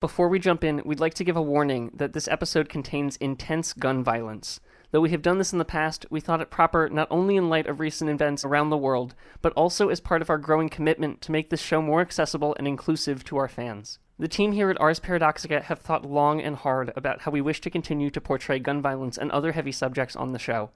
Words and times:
Before 0.00 0.28
we 0.28 0.38
jump 0.38 0.62
in, 0.62 0.80
we'd 0.84 1.00
like 1.00 1.14
to 1.14 1.24
give 1.24 1.36
a 1.36 1.42
warning 1.42 1.90
that 1.92 2.12
this 2.12 2.28
episode 2.28 2.68
contains 2.68 3.16
intense 3.16 3.72
gun 3.72 4.04
violence. 4.04 4.60
Though 4.92 5.00
we 5.00 5.10
have 5.10 5.22
done 5.22 5.38
this 5.38 5.52
in 5.52 5.58
the 5.58 5.64
past, 5.64 6.06
we 6.08 6.20
thought 6.20 6.40
it 6.40 6.50
proper 6.50 6.88
not 6.88 7.08
only 7.10 7.34
in 7.34 7.48
light 7.48 7.66
of 7.66 7.80
recent 7.80 8.08
events 8.08 8.44
around 8.44 8.70
the 8.70 8.76
world, 8.76 9.16
but 9.42 9.52
also 9.54 9.88
as 9.88 9.98
part 9.98 10.22
of 10.22 10.30
our 10.30 10.38
growing 10.38 10.68
commitment 10.68 11.20
to 11.22 11.32
make 11.32 11.50
this 11.50 11.60
show 11.60 11.82
more 11.82 12.00
accessible 12.00 12.54
and 12.58 12.68
inclusive 12.68 13.24
to 13.24 13.38
our 13.38 13.48
fans. 13.48 13.98
The 14.20 14.28
team 14.28 14.52
here 14.52 14.70
at 14.70 14.80
Ars 14.80 15.00
Paradoxica 15.00 15.64
have 15.64 15.80
thought 15.80 16.06
long 16.06 16.40
and 16.40 16.54
hard 16.54 16.92
about 16.94 17.22
how 17.22 17.32
we 17.32 17.40
wish 17.40 17.60
to 17.62 17.70
continue 17.70 18.10
to 18.10 18.20
portray 18.20 18.60
gun 18.60 18.80
violence 18.80 19.18
and 19.18 19.32
other 19.32 19.50
heavy 19.50 19.72
subjects 19.72 20.14
on 20.14 20.30
the 20.30 20.38
show. 20.38 20.70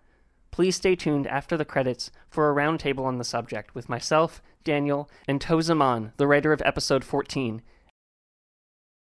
Please 0.50 0.74
stay 0.74 0.96
tuned 0.96 1.28
after 1.28 1.56
the 1.56 1.64
credits 1.64 2.10
for 2.28 2.50
a 2.50 2.54
roundtable 2.54 3.04
on 3.04 3.18
the 3.18 3.24
subject 3.24 3.72
with 3.72 3.88
myself, 3.88 4.42
Daniel, 4.64 5.08
and 5.28 5.40
Tau 5.40 5.60
Zaman, 5.60 6.12
the 6.16 6.26
writer 6.26 6.52
of 6.52 6.60
episode 6.62 7.04
14. 7.04 7.62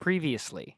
Previously 0.02 0.78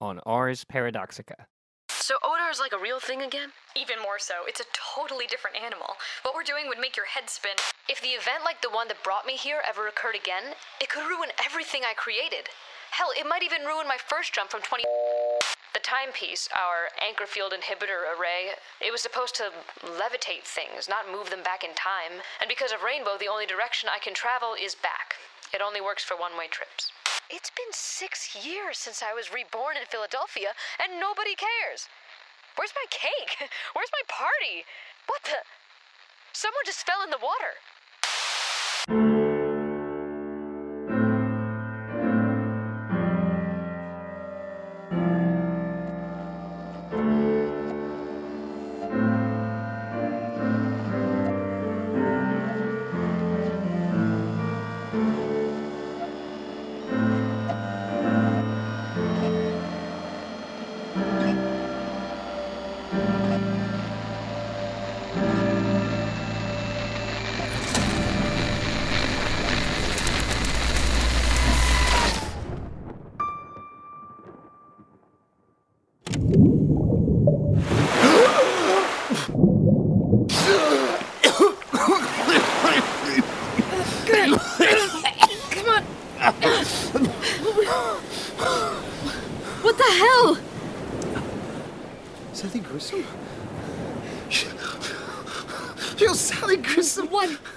on 0.00 0.18
Ars 0.26 0.66
Paradoxica. 0.66 1.46
So 1.94 2.18
Odar 2.26 2.50
is 2.50 2.58
like 2.58 2.74
a 2.74 2.82
real 2.82 2.98
thing 2.98 3.22
again? 3.22 3.54
Even 3.78 4.02
more 4.02 4.18
so, 4.18 4.50
it's 4.50 4.58
a 4.58 4.66
totally 4.74 5.30
different 5.30 5.54
animal. 5.54 5.94
What 6.26 6.34
we're 6.34 6.42
doing 6.42 6.66
would 6.66 6.82
make 6.82 6.98
your 6.98 7.06
head 7.06 7.30
spin. 7.30 7.54
If 7.88 8.02
the 8.02 8.18
event 8.18 8.42
like 8.42 8.66
the 8.66 8.74
one 8.74 8.90
that 8.90 8.98
brought 9.06 9.30
me 9.30 9.38
here 9.38 9.62
ever 9.62 9.86
occurred 9.86 10.18
again, 10.18 10.58
it 10.82 10.90
could 10.90 11.06
ruin 11.06 11.30
everything 11.38 11.86
I 11.86 11.94
created. 11.94 12.50
Hell, 12.90 13.14
it 13.14 13.30
might 13.30 13.46
even 13.46 13.62
ruin 13.62 13.86
my 13.86 13.94
first 13.94 14.34
jump 14.34 14.50
from 14.50 14.66
20. 14.66 14.82
The 15.70 15.86
timepiece, 15.86 16.50
our 16.50 16.90
anchor 16.98 17.30
field 17.30 17.54
inhibitor 17.54 18.10
array, 18.10 18.58
it 18.82 18.90
was 18.90 19.06
supposed 19.06 19.38
to 19.38 19.54
levitate 19.86 20.50
things, 20.50 20.90
not 20.90 21.06
move 21.06 21.30
them 21.30 21.46
back 21.46 21.62
in 21.62 21.78
time. 21.78 22.18
And 22.42 22.50
because 22.50 22.74
of 22.74 22.82
Rainbow, 22.82 23.22
the 23.22 23.30
only 23.30 23.46
direction 23.46 23.86
I 23.86 24.02
can 24.02 24.18
travel 24.18 24.58
is 24.58 24.74
back. 24.74 25.14
It 25.54 25.62
only 25.62 25.78
works 25.78 26.02
for 26.02 26.18
one 26.18 26.34
way 26.34 26.50
trips. 26.50 26.90
It's 27.30 27.50
been 27.50 27.72
six 27.72 28.36
years 28.36 28.76
since 28.78 29.02
I 29.02 29.14
was 29.14 29.32
reborn 29.32 29.76
in 29.76 29.86
Philadelphia, 29.86 30.52
and 30.78 31.00
nobody 31.00 31.34
cares. 31.34 31.88
Where's 32.56 32.74
my 32.76 32.86
cake? 32.90 33.48
Where's 33.74 33.92
my 33.92 34.04
party? 34.08 34.64
What 35.06 35.24
the? 35.24 35.40
Someone 36.32 36.66
just 36.66 36.84
fell 36.86 37.02
in 37.02 37.10
the 37.10 37.22
water. 37.22 37.56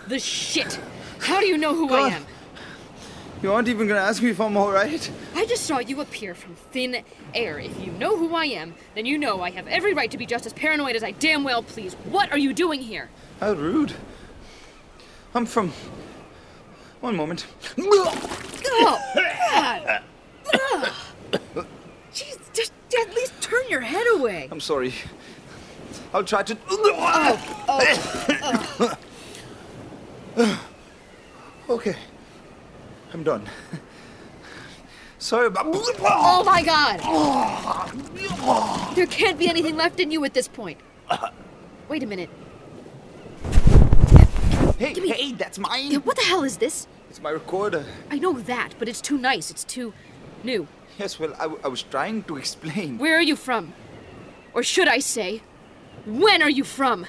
The 0.07 0.19
shit? 0.19 0.79
How 1.19 1.39
do 1.39 1.47
you 1.47 1.57
know 1.57 1.73
who 1.75 1.93
I 1.93 2.09
am? 2.09 2.25
You 3.41 3.53
aren't 3.53 3.67
even 3.67 3.87
gonna 3.87 3.99
ask 3.99 4.21
me 4.23 4.31
if 4.31 4.41
I'm 4.41 4.57
alright? 4.57 5.11
I 5.35 5.45
just 5.45 5.65
saw 5.65 5.77
you 5.79 6.01
appear 6.01 6.33
from 6.33 6.55
thin 6.55 7.03
air. 7.35 7.59
If 7.59 7.79
you 7.85 7.91
know 7.93 8.17
who 8.17 8.33
I 8.33 8.45
am, 8.45 8.73
then 8.95 9.05
you 9.05 9.17
know 9.17 9.41
I 9.41 9.51
have 9.51 9.67
every 9.67 9.93
right 9.93 10.09
to 10.09 10.17
be 10.17 10.25
just 10.25 10.45
as 10.47 10.53
paranoid 10.53 10.95
as 10.95 11.03
I 11.03 11.11
damn 11.11 11.43
well 11.43 11.61
please. 11.61 11.93
What 12.05 12.31
are 12.31 12.37
you 12.37 12.53
doing 12.53 12.81
here? 12.81 13.09
How 13.39 13.53
rude. 13.53 13.93
I'm 15.35 15.45
from. 15.45 15.71
One 17.01 17.15
moment. 17.15 17.45
Oh, 17.77 18.15
God. 18.81 20.01
Jeez, 22.11 22.39
just 22.53 22.71
at 22.99 23.13
least 23.13 23.39
turn 23.41 23.63
your 23.69 23.81
head 23.81 24.07
away. 24.13 24.47
I'm 24.51 24.59
sorry. 24.59 24.93
I'll 26.13 26.23
try 26.23 26.41
to. 26.41 26.57
Oh, 26.69 27.55
oh, 27.67 28.77
oh. 28.79 28.97
okay. 31.69 31.95
I'm 33.13 33.23
done. 33.23 33.43
Sorry 35.19 35.47
about. 35.47 35.65
Oh, 35.67 35.93
oh 35.99 36.43
my 36.43 36.61
God! 36.63 36.99
There 38.95 39.07
can't 39.07 39.39
be 39.39 39.49
anything 39.49 39.75
left 39.75 39.99
in 39.99 40.11
you 40.11 40.23
at 40.25 40.33
this 40.33 40.47
point. 40.47 40.79
Wait 41.89 42.03
a 42.03 42.05
minute. 42.05 42.29
Hey, 44.77 44.93
Gimme- 44.93 45.09
hey, 45.11 45.31
that's 45.33 45.57
mine. 45.57 45.91
Yeah, 45.91 45.97
What 45.99 46.17
the 46.17 46.23
hell 46.23 46.43
is 46.43 46.57
this? 46.57 46.87
It's 47.09 47.19
my 47.21 47.31
recorder. 47.31 47.83
I 48.11 48.19
know 48.19 48.33
that, 48.33 48.75
but 48.77 48.87
it's 48.87 49.01
too 49.01 49.17
nice. 49.17 49.49
It's 49.49 49.63
too 49.63 49.91
new. 50.43 50.67
Yes, 50.99 51.17
well, 51.19 51.33
I, 51.35 51.43
w- 51.43 51.59
I 51.63 51.67
was 51.67 51.81
trying 51.81 52.23
to 52.23 52.37
explain. 52.37 52.99
Where 52.99 53.15
are 53.17 53.21
you 53.23 53.35
from? 53.35 53.73
Or 54.53 54.61
should 54.61 54.87
I 54.87 54.99
say, 54.99 55.41
when 56.05 56.43
are 56.43 56.49
you 56.49 56.63
from? 56.63 57.07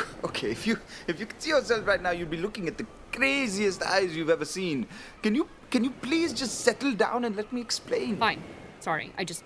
Okay, 0.24 0.50
if 0.50 0.66
you 0.66 0.78
if 1.06 1.20
you 1.20 1.26
could 1.26 1.40
see 1.40 1.50
yourself 1.50 1.86
right 1.86 2.02
now, 2.02 2.10
you'd 2.10 2.30
be 2.30 2.36
looking 2.36 2.66
at 2.68 2.78
the 2.78 2.86
craziest 3.12 3.82
eyes 3.82 4.16
you've 4.16 4.30
ever 4.30 4.44
seen. 4.44 4.86
Can 5.22 5.34
you 5.34 5.48
can 5.70 5.84
you 5.84 5.90
please 5.90 6.32
just 6.32 6.60
settle 6.60 6.92
down 6.92 7.24
and 7.24 7.36
let 7.36 7.52
me 7.52 7.60
explain? 7.60 8.16
Fine. 8.16 8.42
Sorry. 8.80 9.12
I 9.16 9.24
just 9.24 9.44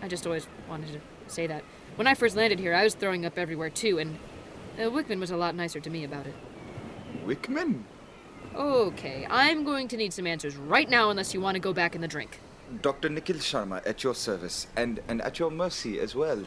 I 0.00 0.08
just 0.08 0.26
always 0.26 0.46
wanted 0.68 0.92
to 0.92 1.00
say 1.32 1.46
that. 1.46 1.64
When 1.96 2.06
I 2.06 2.14
first 2.14 2.34
landed 2.34 2.58
here, 2.58 2.74
I 2.74 2.84
was 2.84 2.94
throwing 2.94 3.26
up 3.26 3.38
everywhere 3.38 3.70
too, 3.70 3.98
and 3.98 4.18
uh, 4.82 4.90
Whickman 4.90 5.20
was 5.20 5.30
a 5.30 5.36
lot 5.36 5.54
nicer 5.54 5.80
to 5.80 5.90
me 5.90 6.04
about 6.04 6.26
it. 6.26 6.34
Whickman, 7.24 7.84
Okay, 8.54 9.26
I'm 9.30 9.64
going 9.64 9.88
to 9.88 9.96
need 9.96 10.12
some 10.12 10.26
answers 10.26 10.56
right 10.56 10.88
now 10.88 11.08
unless 11.08 11.32
you 11.32 11.40
want 11.40 11.54
to 11.54 11.60
go 11.60 11.72
back 11.72 11.94
in 11.94 12.02
the 12.02 12.08
drink. 12.08 12.38
Dr. 12.82 13.08
Nikhil 13.08 13.36
Sharma, 13.36 13.86
at 13.86 14.04
your 14.04 14.14
service 14.14 14.66
and 14.76 15.00
and 15.08 15.22
at 15.22 15.38
your 15.38 15.50
mercy 15.50 15.98
as 15.98 16.14
well. 16.14 16.44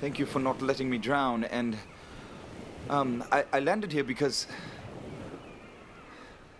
Thank 0.00 0.18
you 0.18 0.26
for 0.26 0.40
not 0.40 0.60
letting 0.62 0.90
me 0.90 0.98
drown. 0.98 1.44
And 1.44 1.76
um, 2.90 3.24
I, 3.30 3.44
I 3.52 3.60
landed 3.60 3.92
here 3.92 4.04
because. 4.04 4.46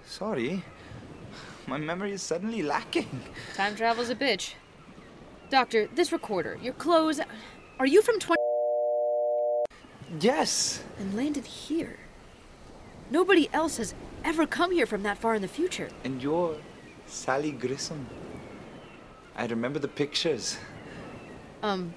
Sorry, 0.07 0.63
my 1.67 1.77
memory 1.77 2.13
is 2.13 2.23
suddenly 2.23 2.63
lacking. 2.63 3.09
Time 3.55 3.77
travel's 3.77 4.09
a 4.09 4.15
bitch. 4.15 4.55
Doctor, 5.51 5.87
this 5.95 6.13
recorder, 6.13 6.59
your 6.63 6.73
clothes. 6.75 7.21
Are 7.79 7.87
you 7.87 8.03
from 8.03 8.19
20 8.19 8.37
Yes. 10.21 10.83
and 10.99 11.15
landed 11.15 11.47
here? 11.47 11.99
Nobody 13.11 13.49
else 13.53 13.77
has 13.77 13.95
ever 14.25 14.47
come 14.47 14.73
here 14.73 14.87
from 14.87 15.03
that 15.05 15.19
far 15.19 15.35
in 15.35 15.43
the 15.43 15.49
future. 15.49 15.89
And 16.05 16.23
you're 16.23 16.57
Sally 17.07 17.53
Grissom. 17.53 18.07
I 19.37 19.47
remember 19.47 19.79
the 19.79 19.89
pictures. 19.89 20.59
Um, 21.63 21.95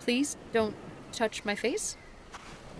please 0.00 0.36
don't 0.52 0.74
touch 1.12 1.44
my 1.44 1.54
face. 1.54 1.96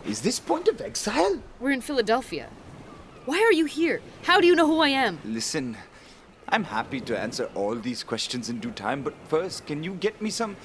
Is 0.07 0.21
this 0.21 0.39
point 0.39 0.69
of 0.69 0.81
exile? 0.81 1.41
We're 1.61 1.71
in 1.71 1.81
Philadelphia. 1.81 2.49
Why 3.25 3.41
are 3.41 3.53
you 3.53 3.65
here? 3.65 4.03
How 4.23 4.41
do 4.41 4.47
you 4.47 4.55
know 4.55 4.67
who 4.67 4.81
I 4.81 4.89
am? 4.89 5.19
Listen, 5.25 5.77
I'm 6.49 6.65
happy 6.65 7.01
to 7.01 7.19
answer 7.19 7.51
all 7.55 7.75
these 7.75 8.05
questions 8.05 8.51
in 8.51 8.61
due 8.61 8.71
time, 8.71 9.03
but 9.03 9.15
first, 9.29 9.67
can 9.67 9.83
you 9.83 9.95
get 9.95 10.21
me 10.21 10.31
some. 10.31 10.57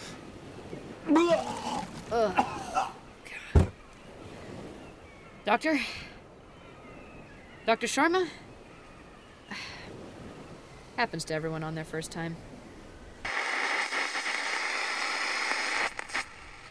Doctor? 5.46 5.80
Dr. 7.66 7.88
Sharma? 7.88 8.28
Happens 10.98 11.24
to 11.26 11.34
everyone 11.34 11.64
on 11.64 11.76
their 11.76 11.86
first 11.86 12.12
time. 12.12 12.36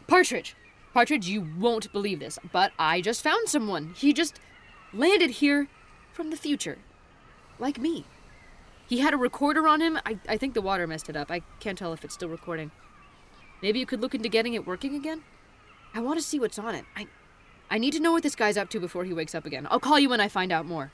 Partridge! 0.06 0.54
Partridge, 0.98 1.28
you 1.28 1.46
won't 1.56 1.92
believe 1.92 2.18
this, 2.18 2.40
but 2.50 2.72
I 2.76 3.00
just 3.00 3.22
found 3.22 3.48
someone. 3.48 3.94
He 3.96 4.12
just 4.12 4.40
landed 4.92 5.30
here 5.30 5.68
from 6.12 6.30
the 6.30 6.36
future. 6.36 6.78
Like 7.60 7.78
me. 7.78 8.04
He 8.88 8.98
had 8.98 9.14
a 9.14 9.16
recorder 9.16 9.68
on 9.68 9.80
him. 9.80 10.00
I, 10.04 10.18
I 10.28 10.36
think 10.36 10.54
the 10.54 10.60
water 10.60 10.88
messed 10.88 11.08
it 11.08 11.14
up. 11.14 11.30
I 11.30 11.42
can't 11.60 11.78
tell 11.78 11.92
if 11.92 12.02
it's 12.02 12.14
still 12.14 12.28
recording. 12.28 12.72
Maybe 13.62 13.78
you 13.78 13.86
could 13.86 14.00
look 14.00 14.12
into 14.12 14.28
getting 14.28 14.54
it 14.54 14.66
working 14.66 14.96
again? 14.96 15.22
I 15.94 16.00
want 16.00 16.18
to 16.18 16.24
see 16.24 16.40
what's 16.40 16.58
on 16.58 16.74
it. 16.74 16.84
I 16.96 17.06
I 17.70 17.78
need 17.78 17.92
to 17.92 18.00
know 18.00 18.10
what 18.10 18.24
this 18.24 18.34
guy's 18.34 18.56
up 18.56 18.68
to 18.70 18.80
before 18.80 19.04
he 19.04 19.12
wakes 19.12 19.36
up 19.36 19.46
again. 19.46 19.68
I'll 19.70 19.78
call 19.78 20.00
you 20.00 20.08
when 20.08 20.20
I 20.20 20.26
find 20.26 20.50
out 20.50 20.66
more. 20.66 20.90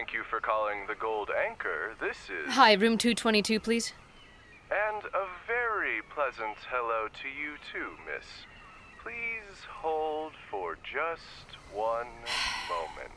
Thank 0.00 0.14
you 0.14 0.22
for 0.30 0.40
calling 0.40 0.86
the 0.88 0.94
Gold 0.94 1.30
Anchor. 1.46 1.94
This 2.00 2.16
is. 2.30 2.56
Hi, 2.70 2.74
room 2.76 2.98
222, 2.98 3.58
please. 3.58 3.92
And 4.70 5.02
a 5.06 5.26
very 5.44 6.02
pleasant 6.14 6.56
hello 6.70 7.08
to 7.08 7.28
you 7.28 7.56
too, 7.72 7.90
miss. 8.06 8.24
Please 9.02 9.58
hold 9.68 10.34
for 10.48 10.76
just 10.76 11.58
one 11.74 12.06
moment. 12.68 13.10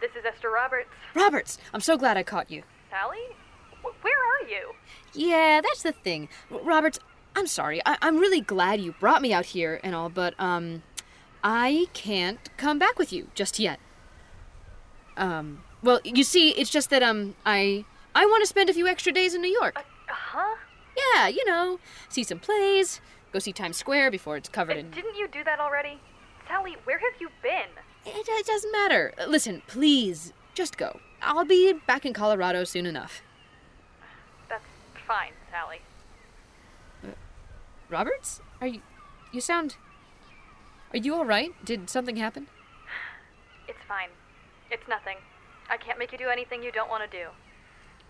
This 0.00 0.12
is 0.12 0.24
Esther 0.24 0.52
Roberts. 0.52 0.86
Roberts, 1.16 1.58
I'm 1.74 1.80
so 1.80 1.96
glad 1.98 2.16
I 2.16 2.22
caught 2.22 2.48
you. 2.48 2.62
Sally? 2.90 3.18
Wh- 3.82 4.04
where 4.04 4.14
are 4.14 4.48
you? 4.48 4.72
Yeah, 5.14 5.60
that's 5.60 5.82
the 5.82 5.90
thing. 5.90 6.28
R- 6.52 6.60
Roberts, 6.62 7.00
I'm 7.36 7.46
sorry. 7.46 7.80
I- 7.86 7.98
I'm 8.00 8.16
really 8.18 8.40
glad 8.40 8.80
you 8.80 8.92
brought 8.98 9.20
me 9.22 9.32
out 9.32 9.46
here 9.46 9.78
and 9.84 9.94
all, 9.94 10.08
but, 10.08 10.34
um, 10.40 10.82
I 11.44 11.86
can't 11.92 12.40
come 12.56 12.78
back 12.78 12.98
with 12.98 13.12
you 13.12 13.28
just 13.34 13.58
yet. 13.58 13.78
Um, 15.16 15.62
well, 15.82 16.00
you 16.02 16.24
see, 16.24 16.50
it's 16.50 16.70
just 16.70 16.90
that, 16.90 17.02
um, 17.02 17.36
I. 17.44 17.84
I 18.14 18.24
want 18.24 18.42
to 18.42 18.46
spend 18.46 18.70
a 18.70 18.72
few 18.74 18.86
extra 18.88 19.12
days 19.12 19.34
in 19.34 19.42
New 19.42 19.50
York. 19.50 19.76
Uh 19.76 19.82
huh? 20.08 20.56
Yeah, 21.14 21.28
you 21.28 21.44
know, 21.44 21.78
see 22.08 22.24
some 22.24 22.38
plays, 22.38 23.02
go 23.30 23.38
see 23.38 23.52
Times 23.52 23.76
Square 23.76 24.10
before 24.10 24.38
it's 24.38 24.48
covered 24.48 24.78
in. 24.78 24.90
Didn't 24.90 25.16
you 25.16 25.28
do 25.28 25.44
that 25.44 25.60
already? 25.60 26.00
Sally, 26.48 26.76
where 26.84 26.98
have 26.98 27.20
you 27.20 27.28
been? 27.42 27.68
It, 28.06 28.26
it 28.26 28.46
doesn't 28.46 28.72
matter. 28.72 29.12
Listen, 29.28 29.60
please, 29.66 30.32
just 30.54 30.78
go. 30.78 31.00
I'll 31.20 31.44
be 31.44 31.74
back 31.74 32.06
in 32.06 32.14
Colorado 32.14 32.64
soon 32.64 32.86
enough. 32.86 33.20
That's 34.48 34.64
fine, 35.06 35.32
Sally. 35.50 35.80
Roberts? 37.88 38.40
Are 38.60 38.66
you. 38.66 38.80
You 39.32 39.40
sound. 39.40 39.76
Are 40.92 40.98
you 40.98 41.14
alright? 41.14 41.52
Did 41.64 41.90
something 41.90 42.16
happen? 42.16 42.46
It's 43.68 43.78
fine. 43.88 44.08
It's 44.70 44.86
nothing. 44.88 45.16
I 45.68 45.76
can't 45.76 45.98
make 45.98 46.12
you 46.12 46.18
do 46.18 46.28
anything 46.28 46.62
you 46.62 46.72
don't 46.72 46.88
want 46.88 47.10
to 47.10 47.16
do. 47.16 47.26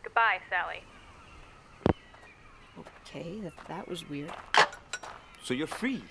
Goodbye, 0.03 0.39
Sally. 0.51 0.83
Okay, 2.79 3.41
that, 3.41 3.53
that 3.69 3.89
was 3.89 4.09
weird. 4.09 4.33
So 5.43 5.55
you're 5.55 5.67
free. 5.67 6.03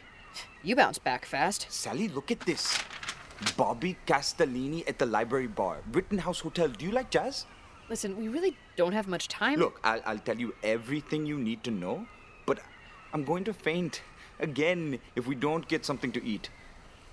You 0.63 0.75
bounced 0.75 1.03
back 1.03 1.25
fast. 1.25 1.67
Sally, 1.69 2.07
look 2.07 2.31
at 2.31 2.41
this. 2.41 2.77
Bobby 3.57 3.97
Castellini 4.07 4.87
at 4.87 4.97
the 4.97 5.05
library 5.05 5.47
bar. 5.47 5.77
Rittenhouse 5.91 6.39
Hotel. 6.39 6.69
Do 6.69 6.85
you 6.85 6.91
like 6.91 7.11
jazz? 7.11 7.45
Listen, 7.89 8.17
we 8.17 8.27
really 8.27 8.57
don't 8.75 8.93
have 8.93 9.07
much 9.07 9.27
time. 9.27 9.59
Look, 9.59 9.79
I'll, 9.83 10.01
I'll 10.05 10.17
tell 10.19 10.37
you 10.37 10.55
everything 10.63 11.25
you 11.25 11.37
need 11.37 11.63
to 11.65 11.71
know, 11.71 12.05
but 12.05 12.07
I'm 13.15 13.23
going 13.23 13.45
to 13.45 13.53
faint 13.53 14.01
again 14.41 14.99
if 15.15 15.25
we 15.25 15.35
don't 15.35 15.65
get 15.69 15.85
something 15.85 16.11
to 16.11 16.25
eat. 16.25 16.49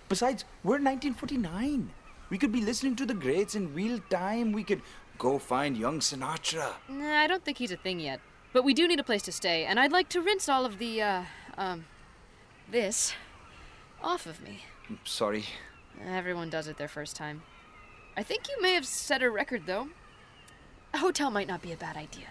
Besides, 0.09 0.45
we're 0.65 0.83
1949. 0.83 1.91
We 2.29 2.39
could 2.39 2.51
be 2.51 2.61
listening 2.61 2.97
to 2.97 3.07
the 3.07 3.15
greats 3.15 3.55
in 3.55 3.73
real 3.73 4.01
time. 4.11 4.51
We 4.51 4.65
could 4.65 4.83
go 5.17 5.39
find 5.39 5.77
young 5.77 6.01
Sinatra. 6.01 6.73
Nah, 6.89 7.21
I 7.21 7.29
don't 7.29 7.45
think 7.45 7.59
he's 7.59 7.71
a 7.71 7.77
thing 7.77 8.01
yet. 8.01 8.19
But 8.53 8.65
we 8.65 8.75
do 8.75 8.89
need 8.89 8.99
a 8.99 9.05
place 9.05 9.23
to 9.23 9.31
stay, 9.31 9.65
and 9.65 9.79
I'd 9.79 9.93
like 9.93 10.09
to 10.09 10.21
rinse 10.21 10.49
all 10.49 10.67
of 10.67 10.79
the, 10.79 11.01
uh, 11.01 11.23
um, 11.57 11.85
this 12.69 13.15
off 14.03 14.27
of 14.27 14.43
me. 14.43 14.65
I'm 14.91 14.99
sorry. 15.05 15.45
Everyone 16.05 16.51
does 16.51 16.67
it 16.67 16.79
their 16.79 16.89
first 16.89 17.15
time. 17.15 17.43
I 18.17 18.25
think 18.25 18.49
you 18.49 18.61
may 18.61 18.75
have 18.75 18.87
set 18.87 19.23
a 19.23 19.31
record, 19.31 19.67
though. 19.67 19.91
A 20.93 20.99
hotel 20.99 21.31
might 21.31 21.47
not 21.47 21.63
be 21.63 21.71
a 21.71 21.77
bad 21.77 21.97
idea. 21.97 22.27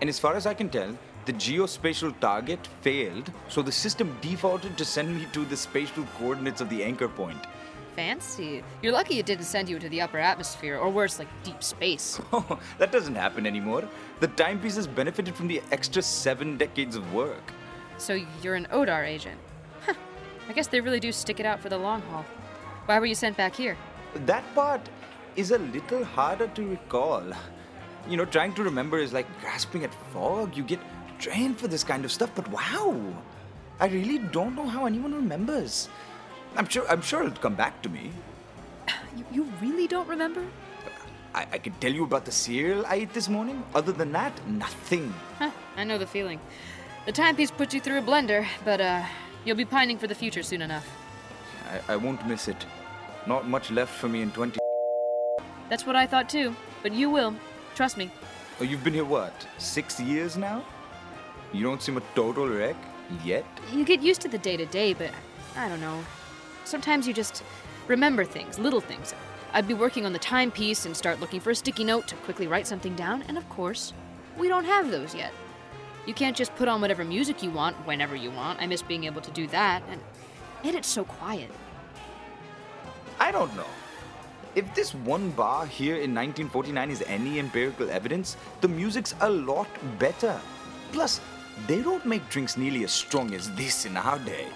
And 0.00 0.08
as 0.08 0.18
far 0.18 0.34
as 0.34 0.46
I 0.46 0.54
can 0.54 0.68
tell, 0.68 0.96
the 1.24 1.32
geospatial 1.32 2.18
target 2.20 2.66
failed, 2.80 3.30
so 3.48 3.62
the 3.62 3.72
system 3.72 4.16
defaulted 4.20 4.76
to 4.76 4.84
send 4.84 5.14
me 5.14 5.26
to 5.32 5.44
the 5.44 5.56
spatial 5.56 6.04
coordinates 6.18 6.60
of 6.60 6.68
the 6.68 6.82
anchor 6.82 7.08
point. 7.08 7.38
Fancy. 7.94 8.64
You're 8.82 8.92
lucky 8.92 9.18
it 9.18 9.26
didn't 9.26 9.44
send 9.44 9.68
you 9.68 9.76
into 9.76 9.88
the 9.88 10.00
upper 10.00 10.18
atmosphere, 10.18 10.78
or 10.78 10.90
worse, 10.90 11.18
like 11.18 11.28
deep 11.44 11.62
space. 11.62 12.20
Oh, 12.32 12.58
that 12.78 12.90
doesn't 12.90 13.14
happen 13.14 13.46
anymore. 13.46 13.84
The 14.20 14.28
timepiece 14.28 14.76
has 14.76 14.86
benefited 14.86 15.34
from 15.34 15.46
the 15.46 15.62
extra 15.70 16.02
seven 16.02 16.56
decades 16.56 16.96
of 16.96 17.12
work. 17.12 17.52
So 17.98 18.18
you're 18.42 18.56
an 18.56 18.66
Odar 18.72 19.06
agent. 19.06 19.38
Huh. 19.86 19.94
I 20.48 20.52
guess 20.52 20.66
they 20.66 20.80
really 20.80 21.00
do 21.00 21.12
stick 21.12 21.38
it 21.38 21.46
out 21.46 21.60
for 21.60 21.68
the 21.68 21.78
long 21.78 22.02
haul. 22.02 22.24
Why 22.86 22.98
were 22.98 23.06
you 23.06 23.14
sent 23.14 23.36
back 23.36 23.54
here? 23.54 23.76
That 24.26 24.42
part 24.54 24.88
is 25.36 25.50
a 25.50 25.58
little 25.58 26.04
harder 26.04 26.48
to 26.48 26.66
recall. 26.66 27.22
You 28.08 28.16
know, 28.16 28.24
trying 28.24 28.54
to 28.54 28.62
remember 28.62 28.98
is 28.98 29.12
like 29.12 29.26
grasping 29.40 29.84
at 29.84 29.94
fog. 30.12 30.56
You 30.56 30.62
get 30.62 30.80
trained 31.18 31.58
for 31.58 31.68
this 31.68 31.84
kind 31.84 32.04
of 32.04 32.12
stuff, 32.12 32.30
but 32.34 32.48
wow! 32.50 32.96
I 33.78 33.86
really 33.86 34.18
don't 34.18 34.54
know 34.56 34.66
how 34.66 34.86
anyone 34.86 35.14
remembers. 35.14 35.88
I'm 36.56 36.68
sure 36.68 36.86
I'm 36.88 37.02
sure 37.02 37.22
it'll 37.22 37.42
come 37.42 37.54
back 37.54 37.82
to 37.82 37.88
me. 37.88 38.10
You, 39.16 39.24
you 39.30 39.52
really 39.60 39.86
don't 39.86 40.08
remember? 40.08 40.42
I, 41.34 41.46
I 41.52 41.58
could 41.58 41.78
tell 41.80 41.92
you 41.92 42.04
about 42.04 42.24
the 42.24 42.32
cereal 42.32 42.84
I 42.86 42.94
ate 42.96 43.12
this 43.12 43.28
morning. 43.28 43.62
Other 43.74 43.92
than 43.92 44.12
that, 44.12 44.32
nothing. 44.48 45.12
Huh, 45.38 45.50
I 45.76 45.84
know 45.84 45.98
the 45.98 46.06
feeling. 46.06 46.40
The 47.06 47.12
timepiece 47.12 47.50
put 47.50 47.74
you 47.74 47.80
through 47.80 47.98
a 47.98 48.02
blender, 48.02 48.46
but, 48.64 48.80
uh, 48.80 49.04
you'll 49.44 49.56
be 49.56 49.64
pining 49.64 49.98
for 49.98 50.06
the 50.06 50.14
future 50.14 50.42
soon 50.42 50.62
enough. 50.62 50.88
I, 51.68 51.94
I 51.94 51.96
won't 51.96 52.26
miss 52.26 52.48
it. 52.48 52.64
Not 53.26 53.48
much 53.48 53.70
left 53.70 53.92
for 53.92 54.08
me 54.08 54.22
in 54.22 54.30
20. 54.30 54.58
That's 55.68 55.86
what 55.86 55.96
I 55.96 56.06
thought 56.06 56.28
too, 56.28 56.54
but 56.82 56.92
you 56.92 57.10
will. 57.10 57.34
Trust 57.74 57.96
me. 57.96 58.10
Oh, 58.60 58.64
you've 58.64 58.84
been 58.84 58.94
here 58.94 59.04
what? 59.04 59.46
Six 59.58 59.98
years 59.98 60.36
now? 60.36 60.64
You 61.52 61.62
don't 61.62 61.82
seem 61.82 61.96
a 61.96 62.02
total 62.14 62.48
wreck 62.48 62.76
yet. 63.24 63.44
You 63.72 63.84
get 63.84 64.00
used 64.00 64.20
to 64.22 64.28
the 64.28 64.38
day 64.38 64.56
to 64.56 64.66
day, 64.66 64.94
but 64.94 65.10
I 65.56 65.68
don't 65.68 65.80
know. 65.80 65.98
Sometimes 66.64 67.06
you 67.06 67.14
just 67.14 67.42
remember 67.86 68.24
things, 68.24 68.58
little 68.58 68.80
things. 68.80 69.14
I'd 69.52 69.68
be 69.68 69.74
working 69.74 70.06
on 70.06 70.12
the 70.12 70.18
timepiece 70.18 70.86
and 70.86 70.96
start 70.96 71.20
looking 71.20 71.40
for 71.40 71.50
a 71.50 71.54
sticky 71.54 71.84
note 71.84 72.08
to 72.08 72.14
quickly 72.16 72.46
write 72.46 72.66
something 72.66 72.94
down, 72.94 73.22
and 73.28 73.36
of 73.36 73.48
course, 73.50 73.92
we 74.38 74.48
don't 74.48 74.64
have 74.64 74.90
those 74.90 75.14
yet. 75.14 75.32
You 76.06 76.14
can't 76.14 76.36
just 76.36 76.54
put 76.56 76.68
on 76.68 76.80
whatever 76.80 77.04
music 77.04 77.42
you 77.42 77.50
want 77.50 77.76
whenever 77.86 78.16
you 78.16 78.30
want. 78.30 78.60
I 78.60 78.66
miss 78.66 78.82
being 78.82 79.04
able 79.04 79.20
to 79.20 79.30
do 79.30 79.46
that, 79.48 79.82
and 79.90 80.00
and 80.64 80.74
it's 80.76 80.88
so 80.88 81.04
quiet. 81.04 81.50
I 83.20 83.30
don't 83.30 83.54
know. 83.56 83.66
If 84.54 84.74
this 84.74 84.94
one 84.94 85.30
bar 85.30 85.64
here 85.64 85.94
in 85.94 86.14
1949 86.14 86.90
is 86.90 87.02
any 87.06 87.38
empirical 87.38 87.88
evidence, 87.88 88.36
the 88.60 88.68
music's 88.68 89.14
a 89.20 89.30
lot 89.30 89.66
better. 89.98 90.38
Plus, 90.92 91.22
they 91.66 91.80
don't 91.80 92.04
make 92.04 92.28
drinks 92.28 92.58
nearly 92.58 92.84
as 92.84 92.92
strong 92.92 93.32
as 93.34 93.50
this 93.52 93.86
in 93.86 93.96
our 93.96 94.18
day. 94.18 94.46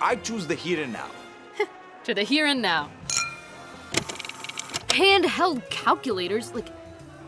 I 0.00 0.16
choose 0.16 0.48
the 0.48 0.56
here 0.56 0.82
and 0.82 0.92
now. 0.92 1.10
To 2.04 2.14
the 2.14 2.24
here 2.24 2.46
and 2.46 2.60
now. 2.60 2.90
Handheld 4.88 5.70
calculators? 5.70 6.52
Like, 6.52 6.68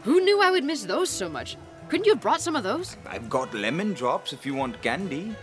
who 0.03 0.21
knew 0.21 0.43
I 0.43 0.51
would 0.51 0.65
miss 0.65 0.83
those 0.83 1.09
so 1.09 1.29
much? 1.29 1.57
Couldn't 1.89 2.07
you 2.07 2.15
have 2.15 2.21
brought 2.21 2.41
some 2.41 2.57
of 2.57 2.65
those? 2.65 2.97
I've 3.07 3.31
got 3.31 3.55
lemon 3.55 3.93
drops 3.93 4.33
if 4.33 4.45
you 4.45 4.55
want 4.55 4.83
candy. 4.83 5.37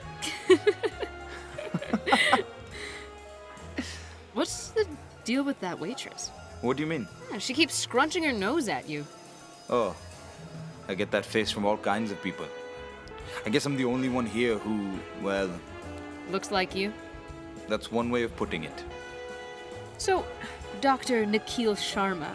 What's 4.33 4.71
the 4.71 4.85
deal 5.23 5.45
with 5.45 5.59
that 5.61 5.79
waitress? 5.79 6.29
What 6.61 6.77
do 6.77 6.83
you 6.83 6.87
mean? 6.87 7.07
Yeah, 7.31 7.39
She 7.39 7.53
keeps 7.53 7.73
scrunching 7.73 8.23
her 8.23 8.31
nose 8.33 8.67
at 8.67 8.87
you. 8.89 9.05
Oh, 9.69 9.95
I 10.87 10.93
get 10.95 11.11
that 11.11 11.25
face 11.25 11.49
from 11.51 11.65
all 11.65 11.77
kinds 11.77 12.11
of 12.11 12.21
people. 12.21 12.45
I 13.45 13.49
guess 13.49 13.65
I'm 13.65 13.77
the 13.77 13.85
only 13.85 14.09
one 14.09 14.25
here 14.25 14.57
who, 14.57 14.99
well, 15.21 15.49
Looks 16.31 16.51
like 16.51 16.75
you. 16.75 16.93
that's 17.67 17.91
one 17.91 18.09
way 18.11 18.23
of 18.23 18.35
putting 18.35 18.63
it. 18.63 18.83
So, 19.97 20.25
Dr. 20.81 21.25
Nikhil 21.25 21.75
Sharma, 21.75 22.29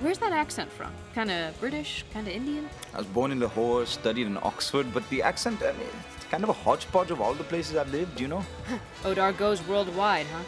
where's 0.00 0.18
that 0.18 0.32
accent 0.32 0.70
from? 0.72 0.92
Kinda 1.14 1.52
British, 1.60 2.04
kinda 2.12 2.32
Indian? 2.32 2.68
I 2.94 2.98
was 2.98 3.06
born 3.06 3.32
in 3.32 3.40
Lahore, 3.40 3.86
studied 3.86 4.26
in 4.26 4.36
Oxford, 4.42 4.92
but 4.94 5.08
the 5.10 5.22
accent, 5.22 5.62
I 5.62 5.72
mean, 5.72 5.88
it's 6.16 6.24
kind 6.26 6.42
of 6.44 6.50
a 6.50 6.54
hodgepodge 6.54 7.10
of 7.10 7.20
all 7.20 7.34
the 7.34 7.44
places 7.44 7.76
I've 7.76 7.90
lived, 7.92 8.20
you 8.20 8.28
know? 8.28 8.44
Odar 9.04 9.36
goes 9.36 9.66
worldwide, 9.66 10.26
huh? 10.26 10.42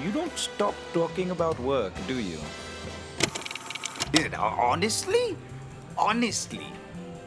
You 0.00 0.10
don't 0.10 0.36
stop 0.38 0.74
talking 0.94 1.32
about 1.32 1.60
work, 1.60 1.92
do 2.08 2.14
you? 2.14 2.38
Is 4.14 4.24
it 4.24 4.34
honestly? 4.34 5.36
Honestly, 5.98 6.66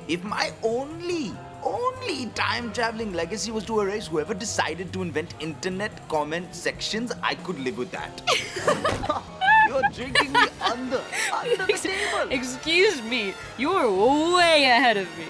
if 0.08 0.24
my 0.24 0.52
only, 0.64 1.32
only 1.64 2.26
time 2.34 2.74
traveling 2.74 3.14
legacy 3.14 3.52
was 3.52 3.66
to 3.66 3.82
erase 3.82 4.08
whoever 4.08 4.34
decided 4.34 4.92
to 4.94 5.04
invent 5.04 5.36
internet 5.40 6.10
comment 6.10 6.56
sections, 6.56 7.12
I 7.22 7.36
could 7.36 7.60
live 7.60 7.78
with 7.78 7.92
that. 7.92 8.22
You're 9.68 9.88
drinking 9.94 10.34
me 10.34 10.48
under, 10.60 11.02
under 11.32 11.66
the 11.68 11.74
table. 11.74 12.32
Excuse 12.32 13.02
me, 13.04 13.34
you're 13.58 13.92
way 14.36 14.64
ahead 14.66 14.98
of 14.98 15.08
me. 15.18 15.26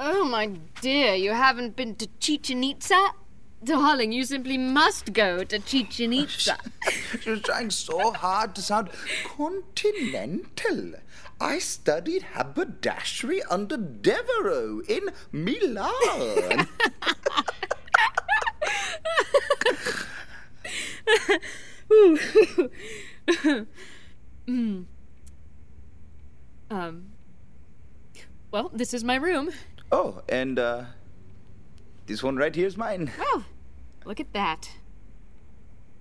Oh 0.00 0.24
my 0.24 0.46
dear, 0.80 1.14
you 1.14 1.32
haven't 1.32 1.76
been 1.76 1.94
to 1.96 2.06
Chichen 2.18 2.64
Itza? 2.64 3.12
Darling, 3.64 4.12
you 4.12 4.24
simply 4.24 4.58
must 4.58 5.12
go 5.12 5.42
to 5.42 5.58
Chichen 5.58 6.12
Itza. 6.12 6.58
She 7.20 7.30
was 7.30 7.40
trying 7.42 7.70
so 7.70 8.12
hard 8.12 8.54
to 8.54 8.62
sound 8.62 8.90
continental. 9.24 10.92
I 11.40 11.58
studied 11.58 12.22
haberdashery 12.34 13.42
under 13.50 13.76
Devereux 13.76 14.82
in 14.88 15.10
Milan. 15.32 16.68
Um. 26.68 27.06
Well, 28.50 28.70
this 28.72 28.92
is 28.92 29.04
my 29.04 29.16
room. 29.16 29.50
oh, 29.92 30.22
and 30.28 30.58
uh, 30.58 30.84
this 32.06 32.22
one 32.22 32.36
right 32.36 32.54
here 32.54 32.66
is 32.66 32.76
mine. 32.76 33.10
Oh, 33.18 33.44
look 34.04 34.20
at 34.20 34.32
that. 34.32 34.70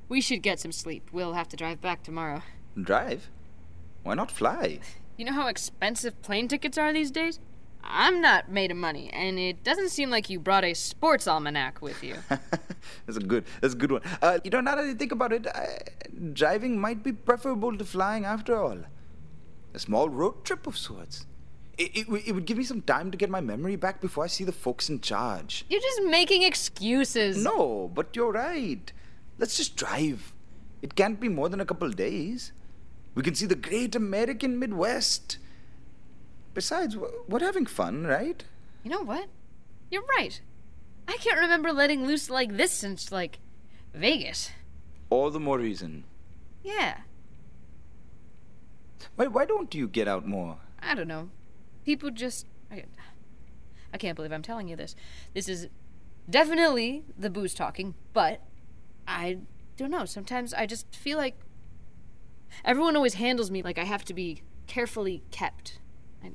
We 0.07 0.21
should 0.21 0.41
get 0.43 0.59
some 0.59 0.71
sleep. 0.71 1.09
We'll 1.11 1.33
have 1.33 1.49
to 1.49 1.57
drive 1.57 1.81
back 1.81 2.03
tomorrow. 2.03 2.43
Drive? 2.79 3.29
Why 4.03 4.13
not 4.13 4.29
fly? 4.29 4.79
You 5.17 5.25
know 5.25 5.33
how 5.33 5.47
expensive 5.47 6.21
plane 6.21 6.47
tickets 6.47 6.77
are 6.77 6.93
these 6.93 7.09
days? 7.09 7.39
I'm 7.83 8.19
not 8.21 8.51
made 8.51 8.71
of 8.71 8.77
money, 8.77 9.09
and 9.13 9.37
it 9.39 9.63
doesn't 9.63 9.89
seem 9.89 10.09
like 10.09 10.29
you 10.29 10.39
brought 10.39 10.63
a 10.63 10.73
sports 10.73 11.27
almanac 11.27 11.81
with 11.81 12.03
you. 12.03 12.15
that's 12.29 13.17
a 13.17 13.19
good. 13.19 13.45
That's 13.61 13.73
a 13.73 13.77
good 13.77 13.91
one. 13.91 14.01
Uh, 14.21 14.39
you 14.43 14.49
know, 14.49 14.61
now 14.61 14.75
that 14.75 14.85
I 14.85 14.93
think 14.93 15.11
about 15.11 15.31
it, 15.31 15.47
I, 15.47 15.79
driving 16.33 16.79
might 16.79 17.03
be 17.03 17.13
preferable 17.13 17.77
to 17.77 17.85
flying 17.85 18.25
after 18.25 18.55
all. 18.55 18.79
A 19.73 19.79
small 19.79 20.09
road 20.09 20.43
trip 20.43 20.67
of 20.67 20.77
sorts. 20.77 21.27
It, 21.77 21.91
it, 21.95 22.27
it 22.27 22.31
would 22.31 22.45
give 22.45 22.57
me 22.57 22.63
some 22.63 22.81
time 22.81 23.11
to 23.11 23.17
get 23.17 23.29
my 23.29 23.41
memory 23.41 23.75
back 23.75 23.99
before 23.99 24.23
I 24.23 24.27
see 24.27 24.43
the 24.43 24.51
folks 24.51 24.89
in 24.89 25.01
charge. 25.01 25.65
You're 25.69 25.81
just 25.81 26.03
making 26.03 26.43
excuses. 26.43 27.37
No, 27.43 27.91
but 27.93 28.15
you're 28.15 28.31
right. 28.31 28.91
Let's 29.37 29.57
just 29.57 29.75
drive. 29.75 30.33
It 30.81 30.95
can't 30.95 31.19
be 31.19 31.27
more 31.29 31.49
than 31.49 31.59
a 31.59 31.65
couple 31.65 31.89
days. 31.89 32.53
We 33.13 33.23
can 33.23 33.35
see 33.35 33.45
the 33.45 33.55
great 33.55 33.95
American 33.95 34.57
Midwest. 34.59 35.37
Besides, 36.53 36.95
we're 37.27 37.39
having 37.39 37.65
fun, 37.65 38.05
right? 38.05 38.43
You 38.83 38.91
know 38.91 39.03
what? 39.03 39.27
You're 39.91 40.05
right. 40.17 40.39
I 41.07 41.17
can't 41.17 41.39
remember 41.39 41.73
letting 41.73 42.07
loose 42.07 42.29
like 42.29 42.55
this 42.55 42.71
since, 42.71 43.11
like, 43.11 43.39
Vegas. 43.93 44.51
All 45.09 45.29
the 45.29 45.39
more 45.39 45.59
reason. 45.59 46.05
Yeah, 46.63 47.01
Why, 49.15 49.27
why 49.27 49.45
don't 49.45 49.73
you 49.73 49.87
get 49.87 50.07
out 50.07 50.27
more? 50.27 50.57
I 50.79 50.95
don't 50.95 51.07
know. 51.07 51.29
People 51.85 52.09
just. 52.09 52.47
I, 52.71 52.83
can't 53.97 54.15
believe 54.15 54.31
I'm 54.31 54.41
telling 54.41 54.67
you 54.67 54.75
this. 54.75 54.95
This 55.33 55.47
is 55.47 55.69
definitely 56.29 57.05
the 57.17 57.29
booze 57.29 57.53
talking, 57.53 57.93
but 58.11 58.41
I 59.07 59.37
don't 59.77 59.91
know. 59.91 60.05
Sometimes 60.05 60.53
I 60.53 60.65
just 60.65 60.93
feel 60.93 61.17
like 61.17 61.35
everyone 62.65 62.95
always 62.95 63.13
handles 63.13 63.51
me 63.51 63.61
like 63.61 63.77
I 63.77 63.83
have 63.83 64.03
to 64.05 64.13
be 64.13 64.41
carefully 64.67 65.23
kept. 65.31 65.79
I, 66.23 66.31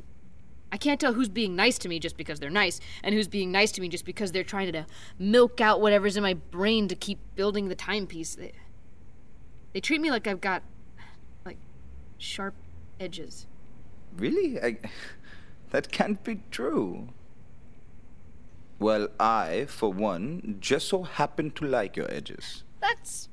I 0.72 0.76
can't 0.76 1.00
tell 1.00 1.14
who's 1.14 1.28
being 1.28 1.56
nice 1.56 1.78
to 1.78 1.88
me 1.88 1.98
just 1.98 2.16
because 2.16 2.40
they're 2.40 2.48
nice, 2.48 2.80
and 3.02 3.14
who's 3.14 3.28
being 3.28 3.50
nice 3.50 3.72
to 3.72 3.80
me 3.80 3.88
just 3.88 4.04
because 4.04 4.32
they're 4.32 4.44
trying 4.44 4.72
to 4.72 4.86
milk 5.18 5.60
out 5.60 5.80
whatever's 5.80 6.16
in 6.16 6.22
my 6.22 6.34
brain 6.34 6.88
to 6.88 6.94
keep 6.94 7.18
building 7.34 7.68
the 7.68 7.74
timepiece. 7.74 8.36
They, 8.36 8.52
they 9.72 9.80
treat 9.80 10.00
me 10.00 10.10
like 10.10 10.26
I've 10.26 10.40
got, 10.40 10.62
like, 11.44 11.58
sharp 12.18 12.54
edges. 12.98 13.46
Really? 14.16 14.60
I, 14.60 14.78
that 15.70 15.90
can't 15.90 16.22
be 16.22 16.42
true. 16.50 17.08
Well, 18.78 19.08
I, 19.18 19.66
for 19.68 19.92
one, 19.92 20.56
just 20.60 20.88
so 20.88 21.02
happen 21.02 21.50
to 21.52 21.66
like 21.66 21.96
your 21.96 22.10
edges. 22.10 22.64
That's 22.80 23.28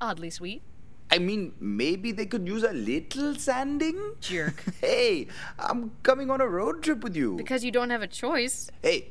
oddly 0.00 0.30
sweet. 0.30 0.62
I 1.10 1.18
mean, 1.18 1.52
maybe 1.60 2.12
they 2.12 2.24
could 2.24 2.46
use 2.46 2.62
a 2.62 2.72
little 2.72 3.34
sanding? 3.34 4.14
Jerk. 4.20 4.64
hey, 4.80 5.26
I'm 5.58 5.92
coming 6.02 6.30
on 6.30 6.40
a 6.40 6.46
road 6.46 6.82
trip 6.82 7.02
with 7.02 7.14
you. 7.16 7.36
Because 7.36 7.64
you 7.64 7.70
don't 7.70 7.90
have 7.90 8.00
a 8.00 8.06
choice. 8.06 8.70
hey, 8.80 9.08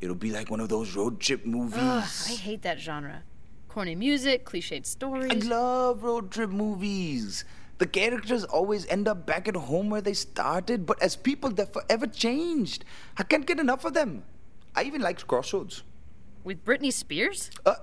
it'll 0.00 0.16
be 0.16 0.30
like 0.30 0.50
one 0.50 0.60
of 0.60 0.68
those 0.68 0.96
road 0.96 1.20
trip 1.20 1.46
movies. 1.46 1.78
Ugh, 1.80 2.04
I 2.28 2.34
hate 2.34 2.62
that 2.62 2.80
genre. 2.80 3.22
Corny 3.68 3.94
music, 3.94 4.44
cliched 4.44 4.84
stories. 4.84 5.30
I 5.30 5.48
love 5.48 6.02
road 6.02 6.30
trip 6.30 6.50
movies. 6.50 7.44
The 7.82 7.88
characters 7.88 8.44
always 8.44 8.86
end 8.86 9.08
up 9.08 9.26
back 9.26 9.48
at 9.48 9.56
home 9.56 9.90
where 9.90 10.00
they 10.00 10.14
started, 10.14 10.86
but 10.86 11.02
as 11.02 11.16
people, 11.16 11.50
they're 11.50 11.66
forever 11.66 12.06
changed. 12.06 12.84
I 13.18 13.24
can't 13.24 13.44
get 13.44 13.58
enough 13.58 13.84
of 13.84 13.92
them. 13.92 14.22
I 14.76 14.84
even 14.84 15.00
liked 15.00 15.26
Crossroads. 15.26 15.82
With 16.44 16.64
Britney 16.64 16.92
Spears? 16.92 17.50
Uh, 17.66 17.74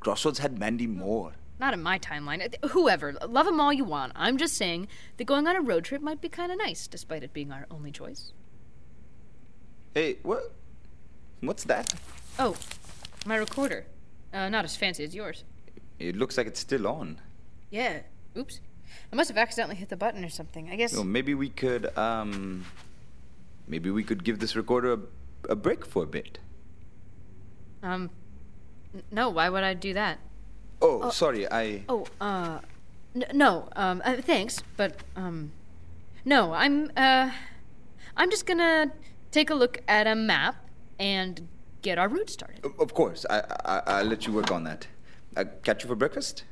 Crossroads 0.00 0.40
had 0.40 0.58
Mandy 0.58 0.86
Moore. 0.86 1.32
Not 1.58 1.72
in 1.72 1.82
my 1.82 1.98
timeline. 1.98 2.54
Whoever. 2.72 3.14
Love 3.26 3.46
them 3.46 3.58
all 3.58 3.72
you 3.72 3.84
want. 3.84 4.12
I'm 4.16 4.36
just 4.36 4.52
saying 4.52 4.86
that 5.16 5.24
going 5.24 5.46
on 5.46 5.56
a 5.56 5.62
road 5.62 5.86
trip 5.86 6.02
might 6.02 6.20
be 6.20 6.28
kind 6.28 6.52
of 6.52 6.58
nice, 6.58 6.86
despite 6.86 7.22
it 7.22 7.32
being 7.32 7.50
our 7.52 7.66
only 7.70 7.90
choice. 7.90 8.34
Hey, 9.94 10.18
what? 10.24 10.52
What's 11.40 11.64
that? 11.64 11.94
Oh, 12.38 12.54
my 13.24 13.36
recorder. 13.36 13.86
Uh, 14.30 14.50
not 14.50 14.66
as 14.66 14.76
fancy 14.76 15.04
as 15.04 15.14
yours. 15.14 15.44
It 15.98 16.16
looks 16.16 16.36
like 16.36 16.46
it's 16.46 16.60
still 16.60 16.86
on. 16.86 17.18
Yeah. 17.70 18.00
Oops. 18.36 18.60
I 19.12 19.16
must 19.16 19.28
have 19.28 19.36
accidentally 19.38 19.76
hit 19.76 19.88
the 19.88 19.96
button 19.96 20.24
or 20.24 20.28
something. 20.30 20.70
I 20.70 20.76
guess. 20.76 20.92
Well, 20.94 21.04
maybe 21.04 21.34
we 21.34 21.48
could, 21.50 21.96
um, 21.98 22.64
maybe 23.66 23.90
we 23.90 24.02
could 24.04 24.24
give 24.24 24.38
this 24.38 24.54
recorder 24.56 24.92
a, 24.94 25.52
a 25.52 25.56
break 25.56 25.84
for 25.86 26.02
a 26.04 26.06
bit. 26.06 26.38
Um. 27.82 28.10
n- 28.94 29.02
No, 29.10 29.28
why 29.30 29.48
would 29.48 29.64
I 29.64 29.74
do 29.74 29.92
that? 29.94 30.18
Oh, 30.80 31.10
sorry, 31.10 31.50
I. 31.50 31.84
Oh, 31.88 32.06
uh, 32.20 32.58
n- 33.14 33.24
no, 33.32 33.68
um, 33.76 34.02
uh, 34.04 34.16
thanks, 34.20 34.62
but, 34.76 34.96
um, 35.14 35.52
no, 36.24 36.52
I'm, 36.54 36.90
uh, 36.96 37.30
I'm 38.16 38.30
just 38.30 38.46
gonna 38.46 38.90
take 39.30 39.48
a 39.50 39.54
look 39.54 39.78
at 39.86 40.06
a 40.08 40.14
map 40.16 40.56
and 40.98 41.46
get 41.82 41.98
our 41.98 42.08
route 42.08 42.30
started. 42.30 42.64
Of 42.80 42.94
course, 42.94 43.24
I, 43.30 43.42
I 43.64 43.82
I'll 43.86 44.04
let 44.04 44.26
you 44.26 44.32
work 44.32 44.50
on 44.50 44.64
that. 44.64 44.86
Uh, 45.36 45.44
catch 45.62 45.84
you 45.84 45.88
for 45.88 45.94
breakfast. 45.96 46.44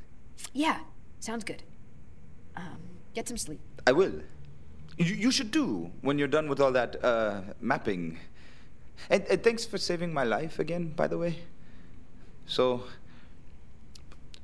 Yeah, 0.52 0.78
sounds 1.18 1.42
good. 1.44 1.62
Get 3.14 3.28
some 3.28 3.36
sleep. 3.36 3.60
I 3.86 3.92
will. 3.92 4.12
You, 4.98 5.14
you 5.14 5.30
should 5.30 5.50
do 5.50 5.90
when 6.02 6.18
you're 6.18 6.28
done 6.28 6.48
with 6.48 6.60
all 6.60 6.72
that 6.72 7.02
uh, 7.04 7.40
mapping. 7.60 8.18
And, 9.08 9.24
and 9.30 9.42
thanks 9.42 9.64
for 9.64 9.78
saving 9.78 10.12
my 10.12 10.24
life 10.24 10.58
again, 10.58 10.92
by 10.94 11.08
the 11.08 11.18
way. 11.18 11.38
So, 12.46 12.84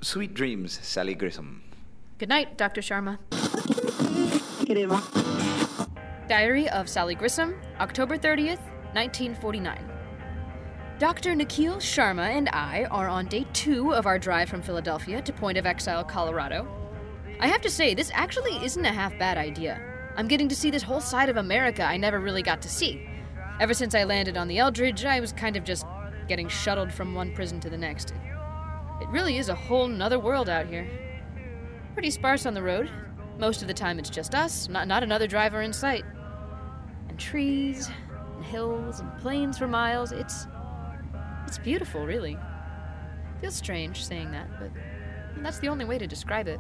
sweet 0.00 0.34
dreams, 0.34 0.78
Sally 0.82 1.14
Grissom. 1.14 1.62
Good 2.18 2.28
night, 2.28 2.56
Dr. 2.56 2.80
Sharma. 2.80 3.18
Diary 6.28 6.68
of 6.70 6.88
Sally 6.88 7.14
Grissom, 7.14 7.54
October 7.78 8.16
30th, 8.16 8.62
1949. 8.94 9.90
Dr. 10.98 11.34
Nikhil 11.34 11.76
Sharma 11.76 12.30
and 12.30 12.48
I 12.48 12.84
are 12.90 13.06
on 13.06 13.26
day 13.26 13.46
two 13.52 13.92
of 13.92 14.06
our 14.06 14.18
drive 14.18 14.48
from 14.48 14.62
Philadelphia 14.62 15.20
to 15.20 15.32
Point 15.32 15.58
of 15.58 15.66
Exile, 15.66 16.02
Colorado. 16.02 16.85
I 17.38 17.48
have 17.48 17.60
to 17.62 17.70
say, 17.70 17.94
this 17.94 18.10
actually 18.14 18.56
isn't 18.64 18.84
a 18.84 18.92
half 18.92 19.18
bad 19.18 19.36
idea. 19.36 19.80
I'm 20.16 20.28
getting 20.28 20.48
to 20.48 20.56
see 20.56 20.70
this 20.70 20.82
whole 20.82 21.00
side 21.00 21.28
of 21.28 21.36
America 21.36 21.82
I 21.82 21.98
never 21.98 22.18
really 22.18 22.42
got 22.42 22.62
to 22.62 22.68
see. 22.68 23.06
Ever 23.60 23.74
since 23.74 23.94
I 23.94 24.04
landed 24.04 24.36
on 24.36 24.48
the 24.48 24.58
Eldridge, 24.58 25.04
I 25.04 25.20
was 25.20 25.32
kind 25.32 25.56
of 25.56 25.64
just 25.64 25.86
getting 26.28 26.48
shuttled 26.48 26.92
from 26.92 27.14
one 27.14 27.34
prison 27.34 27.60
to 27.60 27.70
the 27.70 27.76
next. 27.76 28.14
It 29.02 29.08
really 29.08 29.36
is 29.36 29.50
a 29.50 29.54
whole 29.54 29.86
nother 29.86 30.18
world 30.18 30.48
out 30.48 30.66
here. 30.66 30.88
Pretty 31.92 32.10
sparse 32.10 32.46
on 32.46 32.54
the 32.54 32.62
road. 32.62 32.90
Most 33.38 33.60
of 33.60 33.68
the 33.68 33.74
time 33.74 33.98
it's 33.98 34.08
just 34.08 34.34
us, 34.34 34.68
not, 34.70 34.88
not 34.88 35.02
another 35.02 35.26
driver 35.26 35.60
in 35.60 35.74
sight. 35.74 36.04
And 37.08 37.18
trees, 37.18 37.90
and 38.34 38.44
hills, 38.44 39.00
and 39.00 39.18
plains 39.18 39.58
for 39.58 39.68
miles. 39.68 40.12
It's. 40.12 40.46
It's 41.46 41.58
beautiful, 41.58 42.04
really. 42.06 42.36
Feels 43.40 43.54
strange 43.54 44.04
saying 44.04 44.32
that, 44.32 44.48
but 44.58 44.70
that's 45.42 45.60
the 45.60 45.68
only 45.68 45.84
way 45.84 45.98
to 45.98 46.06
describe 46.06 46.48
it. 46.48 46.58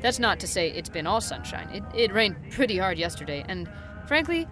That's 0.00 0.18
not 0.18 0.40
to 0.40 0.46
say 0.46 0.70
it's 0.70 0.88
been 0.88 1.06
all 1.06 1.20
sunshine. 1.20 1.68
It, 1.70 1.82
it 1.94 2.12
rained 2.12 2.36
pretty 2.50 2.78
hard 2.78 2.98
yesterday, 2.98 3.44
and 3.48 3.68
frankly, 4.06 4.46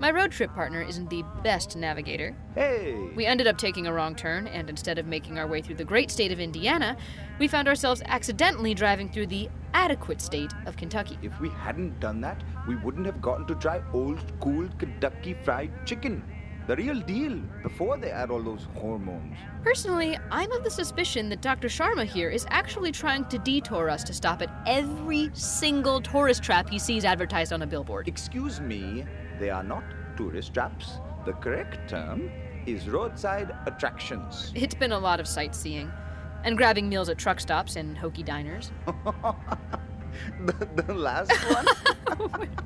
my 0.00 0.12
road 0.12 0.30
trip 0.30 0.54
partner 0.54 0.80
isn't 0.80 1.10
the 1.10 1.24
best 1.42 1.76
navigator. 1.76 2.36
Hey! 2.54 3.10
We 3.16 3.26
ended 3.26 3.48
up 3.48 3.58
taking 3.58 3.88
a 3.88 3.92
wrong 3.92 4.14
turn, 4.14 4.46
and 4.46 4.70
instead 4.70 4.96
of 4.96 5.06
making 5.06 5.38
our 5.38 5.46
way 5.48 5.60
through 5.60 5.74
the 5.74 5.84
great 5.84 6.12
state 6.12 6.30
of 6.30 6.38
Indiana, 6.38 6.96
we 7.40 7.48
found 7.48 7.66
ourselves 7.66 8.00
accidentally 8.04 8.74
driving 8.74 9.10
through 9.10 9.26
the 9.26 9.48
adequate 9.74 10.20
state 10.20 10.52
of 10.66 10.76
Kentucky. 10.76 11.18
If 11.20 11.40
we 11.40 11.48
hadn't 11.48 11.98
done 11.98 12.20
that, 12.20 12.44
we 12.68 12.76
wouldn't 12.76 13.06
have 13.06 13.20
gotten 13.20 13.46
to 13.48 13.56
try 13.56 13.82
old 13.92 14.20
school 14.28 14.68
Kentucky 14.78 15.34
fried 15.42 15.72
chicken. 15.84 16.22
The 16.68 16.76
real 16.76 17.00
deal, 17.00 17.40
before 17.62 17.96
they 17.96 18.10
add 18.10 18.30
all 18.30 18.42
those 18.42 18.66
hormones. 18.74 19.38
Personally, 19.64 20.18
I'm 20.30 20.52
of 20.52 20.64
the 20.64 20.70
suspicion 20.70 21.30
that 21.30 21.40
Dr. 21.40 21.68
Sharma 21.68 22.04
here 22.04 22.28
is 22.28 22.44
actually 22.50 22.92
trying 22.92 23.24
to 23.30 23.38
detour 23.38 23.88
us 23.88 24.04
to 24.04 24.12
stop 24.12 24.42
at 24.42 24.50
every 24.66 25.30
single 25.32 25.98
tourist 26.02 26.42
trap 26.42 26.68
he 26.68 26.78
sees 26.78 27.06
advertised 27.06 27.54
on 27.54 27.62
a 27.62 27.66
billboard. 27.66 28.06
Excuse 28.06 28.60
me, 28.60 29.06
they 29.40 29.48
are 29.48 29.62
not 29.62 29.82
tourist 30.18 30.52
traps. 30.52 30.98
The 31.24 31.32
correct 31.32 31.88
term 31.88 32.30
is 32.66 32.86
roadside 32.86 33.50
attractions. 33.64 34.52
It's 34.54 34.74
been 34.74 34.92
a 34.92 34.98
lot 34.98 35.20
of 35.20 35.26
sightseeing 35.26 35.90
and 36.44 36.54
grabbing 36.58 36.86
meals 36.86 37.08
at 37.08 37.16
truck 37.16 37.40
stops 37.40 37.76
and 37.76 37.96
hokey 37.96 38.22
diners. 38.22 38.72
the, 40.44 40.82
the 40.82 40.94
last 40.94 41.32
one? 41.52 41.66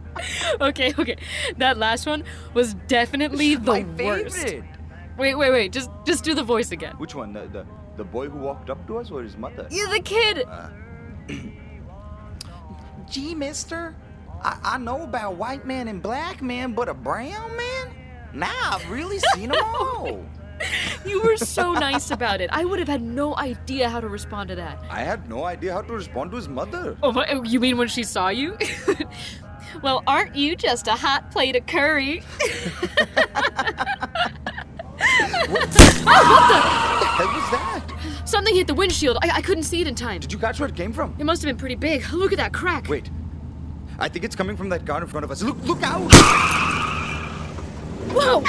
Okay, 0.60 0.94
okay. 0.98 1.16
That 1.56 1.78
last 1.78 2.06
one 2.06 2.22
was 2.54 2.74
definitely 2.86 3.56
the 3.56 3.72
My 3.72 4.04
worst. 4.04 4.44
Wait, 5.18 5.34
wait, 5.34 5.50
wait. 5.50 5.72
Just 5.72 5.90
just 6.06 6.22
do 6.22 6.34
the 6.34 6.42
voice 6.42 6.70
again. 6.70 6.94
Which 6.98 7.14
one? 7.14 7.32
The, 7.32 7.48
the, 7.48 7.66
the 7.96 8.04
boy 8.04 8.28
who 8.28 8.38
walked 8.38 8.70
up 8.70 8.86
to 8.86 8.98
us 8.98 9.10
or 9.10 9.22
his 9.22 9.36
mother? 9.36 9.66
You're 9.70 9.88
the 9.88 10.00
kid. 10.00 10.44
Uh. 10.46 10.68
Gee, 13.10 13.34
mister, 13.34 13.94
I, 14.42 14.58
I 14.62 14.78
know 14.78 15.02
about 15.02 15.36
white 15.36 15.66
man 15.66 15.88
and 15.88 16.02
black 16.02 16.40
man, 16.40 16.72
but 16.72 16.88
a 16.88 16.94
brown 16.94 17.56
man? 17.56 17.94
Now 18.32 18.70
I've 18.72 18.90
really 18.90 19.18
seen 19.34 19.50
them 19.50 19.60
all. 19.64 20.24
You 21.06 21.20
were 21.22 21.36
so 21.36 21.72
nice 21.72 22.10
about 22.10 22.40
it. 22.40 22.48
I 22.52 22.64
would 22.64 22.78
have 22.78 22.88
had 22.88 23.02
no 23.02 23.36
idea 23.36 23.88
how 23.88 24.00
to 24.00 24.08
respond 24.08 24.48
to 24.50 24.54
that. 24.54 24.82
I 24.88 25.00
had 25.00 25.28
no 25.28 25.44
idea 25.44 25.72
how 25.72 25.82
to 25.82 25.92
respond 25.92 26.30
to 26.30 26.36
his 26.36 26.48
mother. 26.48 26.96
Oh, 27.02 27.12
my, 27.12 27.26
oh, 27.28 27.42
you 27.42 27.60
mean 27.60 27.76
when 27.76 27.88
she 27.88 28.02
saw 28.04 28.28
you? 28.28 28.56
well, 29.82 30.02
aren't 30.06 30.36
you 30.36 30.54
just 30.56 30.86
a 30.86 30.92
hot 30.92 31.30
plate 31.30 31.56
of 31.56 31.66
curry? 31.66 32.22
What 35.48 35.70
the 35.70 35.82
hell 35.82 37.26
was 37.26 37.50
that? 37.50 38.22
Something 38.24 38.54
hit 38.54 38.66
the 38.66 38.74
windshield. 38.74 39.18
I, 39.22 39.30
I 39.36 39.42
couldn't 39.42 39.64
see 39.64 39.80
it 39.80 39.86
in 39.86 39.94
time. 39.94 40.20
Did 40.20 40.32
you 40.32 40.38
catch 40.38 40.60
where 40.60 40.68
it 40.68 40.76
came 40.76 40.92
from? 40.92 41.14
It 41.18 41.24
must 41.24 41.42
have 41.42 41.48
been 41.48 41.58
pretty 41.58 41.74
big. 41.74 42.08
Look 42.12 42.32
at 42.32 42.38
that 42.38 42.52
crack. 42.52 42.88
Wait. 42.88 43.10
I 43.98 44.08
think 44.08 44.24
it's 44.24 44.36
coming 44.36 44.56
from 44.56 44.68
that 44.70 44.86
car 44.86 45.02
in 45.02 45.06
front 45.08 45.24
of 45.24 45.30
us. 45.30 45.42
Look, 45.42 45.58
look 45.64 45.82
out! 45.82 46.10
Whoa! 48.14 48.42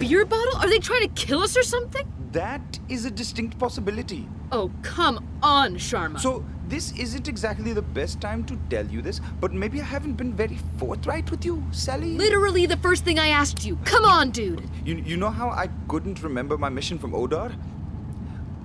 Beer 0.00 0.24
bottle? 0.24 0.56
Are 0.56 0.68
they 0.68 0.78
trying 0.78 1.02
to 1.02 1.08
kill 1.08 1.40
us 1.40 1.56
or 1.58 1.62
something? 1.62 2.10
That 2.32 2.78
is 2.88 3.04
a 3.04 3.10
distinct 3.10 3.58
possibility. 3.58 4.26
Oh, 4.50 4.70
come 4.82 5.22
on, 5.42 5.74
Sharma. 5.76 6.18
So, 6.18 6.42
this 6.68 6.92
isn't 6.92 7.28
exactly 7.28 7.74
the 7.74 7.82
best 7.82 8.18
time 8.18 8.44
to 8.44 8.58
tell 8.70 8.86
you 8.86 9.02
this, 9.02 9.20
but 9.40 9.52
maybe 9.52 9.78
I 9.80 9.84
haven't 9.84 10.14
been 10.14 10.32
very 10.32 10.58
forthright 10.78 11.30
with 11.30 11.44
you, 11.44 11.62
Sally. 11.70 12.16
Literally 12.16 12.64
the 12.64 12.78
first 12.78 13.04
thing 13.04 13.18
I 13.18 13.28
asked 13.28 13.66
you. 13.66 13.76
Come 13.84 14.06
on, 14.06 14.30
dude. 14.30 14.66
You, 14.86 14.96
you 14.96 15.16
know 15.18 15.28
how 15.28 15.50
I 15.50 15.68
couldn't 15.86 16.22
remember 16.22 16.56
my 16.56 16.70
mission 16.70 16.98
from 16.98 17.12
Odar? 17.12 17.52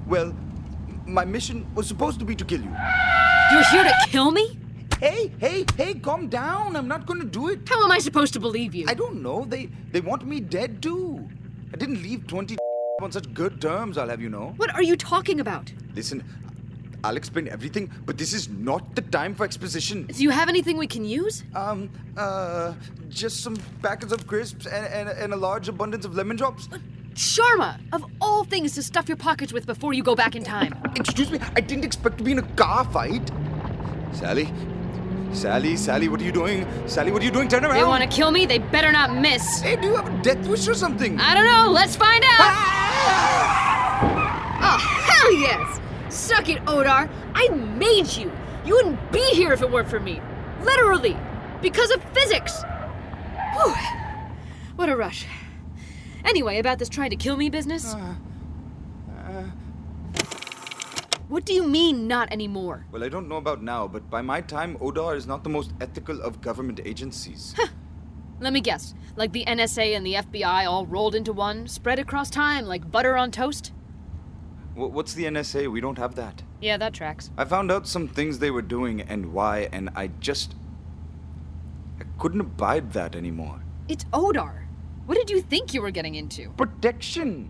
Well, 0.08 0.34
my 1.06 1.26
mission 1.26 1.66
was 1.76 1.86
supposed 1.88 2.20
to 2.20 2.26
be 2.26 2.36
to 2.36 2.46
kill 2.46 2.62
you. 2.62 2.72
You're 3.52 3.66
here 3.72 3.84
to 3.84 3.94
kill 4.08 4.32
me? 4.32 4.58
Hey, 5.00 5.30
hey, 5.40 5.66
hey, 5.76 5.94
calm 5.96 6.30
down. 6.30 6.78
I'm 6.78 6.88
not 6.88 7.06
going 7.06 7.20
to 7.20 7.26
do 7.26 7.50
it. 7.50 7.68
How 7.68 7.84
am 7.84 7.92
I 7.92 8.00
supposed 8.00 8.32
to 8.34 8.40
believe 8.40 8.74
you? 8.74 8.86
I 8.88 8.94
don't 8.94 9.22
know. 9.22 9.44
They 9.44 9.70
they 9.92 10.00
want 10.00 10.26
me 10.26 10.40
dead 10.40 10.82
too. 10.82 11.28
I 11.74 11.78
didn't 11.78 12.02
leave 12.02 12.26
20 12.28 12.56
on 13.02 13.12
such 13.12 13.34
good 13.34 13.60
terms, 13.62 13.98
I'll 13.98 14.08
have 14.08 14.22
you 14.22 14.30
know. 14.30 14.54
What 14.56 14.74
are 14.74 14.82
you 14.82 14.96
talking 14.96 15.42
about? 15.42 15.74
Listen, 15.96 16.24
I'll 17.04 17.18
explain 17.18 17.50
everything, 17.50 17.92
but 18.06 18.18
this 18.18 18.32
is 18.32 18.48
not 18.48 18.96
the 18.96 19.02
time 19.02 19.36
for 19.36 19.44
exposition. 19.44 20.06
Do 20.06 20.24
you 20.24 20.30
have 20.30 20.48
anything 20.48 20.78
we 20.78 20.88
can 20.88 21.04
use? 21.04 21.44
Um, 21.54 21.90
uh, 22.16 22.74
just 23.10 23.44
some 23.44 23.58
packets 23.82 24.14
of 24.14 24.26
crisps 24.28 24.66
and, 24.66 24.86
and, 24.88 25.10
and 25.10 25.34
a 25.34 25.36
large 25.36 25.68
abundance 25.68 26.06
of 26.06 26.16
lemon 26.16 26.38
drops. 26.38 26.70
Sharma, 27.16 27.80
of 27.92 28.06
all 28.22 28.46
things 28.46 28.76
to 28.76 28.84
stuff 28.84 29.10
your 29.10 29.18
pockets 29.18 29.52
with 29.52 29.66
before 29.66 29.94
you 29.94 30.04
go 30.04 30.16
back 30.16 30.36
in 30.38 30.44
time. 30.44 30.74
Excuse 30.96 31.32
me, 31.32 31.40
I 31.56 31.60
didn't 31.60 31.84
expect 31.84 32.18
to 32.20 32.24
be 32.24 32.32
in 32.32 32.40
a 32.40 32.48
car 32.54 32.86
fight. 32.86 33.30
Sally? 34.14 34.50
Sally, 35.36 35.76
Sally, 35.76 36.08
what 36.08 36.22
are 36.22 36.24
you 36.24 36.32
doing? 36.32 36.66
Sally, 36.88 37.12
what 37.12 37.22
are 37.22 37.26
you 37.26 37.32
doing? 37.32 37.48
Turn 37.48 37.66
around. 37.66 37.76
They 37.76 37.84
want 37.84 38.04
to 38.04 38.10
kill 38.10 38.32
me, 38.32 38.46
they 38.46 38.60
better 38.60 38.92
not 38.92 39.14
miss. 39.14 39.62
Hey, 39.62 39.76
do 39.76 39.88
you 39.88 39.96
have 39.96 40.08
a 40.08 40.22
death 40.24 40.48
wish 40.48 40.68
or 40.68 40.74
something? 40.74 41.20
I 41.20 41.34
don't 41.34 41.46
know, 41.46 41.72
let's 41.72 41.96
find 41.96 42.24
out! 42.24 42.32
Ah! 42.40 44.06
Oh, 44.62 44.78
hell 44.78 45.34
yes! 45.40 45.80
Suck 46.10 46.50
it, 46.50 46.64
Odar! 46.66 47.10
I 47.34 47.50
made 47.50 48.08
you! 48.16 48.32
You 48.66 48.76
wouldn't 48.76 49.12
be 49.12 49.24
here 49.34 49.52
if 49.54 49.62
it 49.62 49.70
weren't 49.70 49.90
for 49.90 50.00
me! 50.00 50.22
Literally! 50.62 51.18
Because 51.62 51.92
of 51.92 52.02
physics! 52.14 52.64
Whew. 53.54 53.76
What 54.76 54.90
a 54.90 54.96
rush. 54.96 55.26
Anyway, 56.24 56.58
about 56.60 56.80
this 56.80 56.90
trying 56.90 57.12
to 57.12 57.16
kill 57.16 57.38
me 57.38 57.50
business. 57.50 57.96
What 61.28 61.44
do 61.46 61.54
you 61.54 61.64
mean, 61.68 62.08
not 62.08 62.32
anymore? 62.32 62.86
Well, 62.92 63.04
I 63.04 63.10
don't 63.10 63.28
know 63.28 63.38
about 63.38 63.64
now, 63.64 63.88
but 63.88 64.10
by 64.10 64.22
my 64.22 64.42
time, 64.42 64.78
Odar 64.78 65.16
is 65.16 65.26
not 65.26 65.44
the 65.44 65.50
most 65.50 65.72
ethical 65.82 66.22
of 66.22 66.40
government 66.42 66.80
agencies. 66.86 67.56
Let 68.40 68.54
me 68.54 68.62
guess. 68.62 68.94
Like 69.16 69.32
the 69.32 69.46
NSA 69.46 69.96
and 69.96 70.06
the 70.06 70.16
FBI 70.16 70.70
all 70.70 70.86
rolled 70.86 71.16
into 71.16 71.34
one, 71.34 71.68
spread 71.68 71.98
across 72.00 72.30
time 72.30 72.66
like 72.66 72.92
butter 72.92 73.18
on 73.18 73.32
toast? 73.32 73.72
Wh- 74.76 74.92
What's 74.94 75.14
the 75.14 75.24
NSA? 75.26 75.72
We 75.72 75.82
don't 75.82 75.98
have 75.98 76.16
that. 76.16 76.44
Yeah, 76.62 76.78
that 76.78 76.94
tracks. 76.94 77.32
I 77.38 77.46
found 77.46 77.72
out 77.72 77.88
some 77.88 78.08
things 78.08 78.38
they 78.40 78.52
were 78.52 78.62
doing 78.62 79.02
and 79.02 79.34
why, 79.34 79.70
and 79.72 79.90
I 79.96 80.08
just. 80.20 80.54
I 82.00 82.04
couldn't 82.20 82.42
abide 82.42 82.92
that 82.94 83.16
anymore. 83.16 83.62
It's 83.88 84.04
Odar. 84.06 84.66
What 85.06 85.16
did 85.18 85.30
you 85.30 85.42
think 85.42 85.74
you 85.74 85.82
were 85.82 85.92
getting 85.92 86.16
into? 86.16 86.50
Protection! 86.52 87.50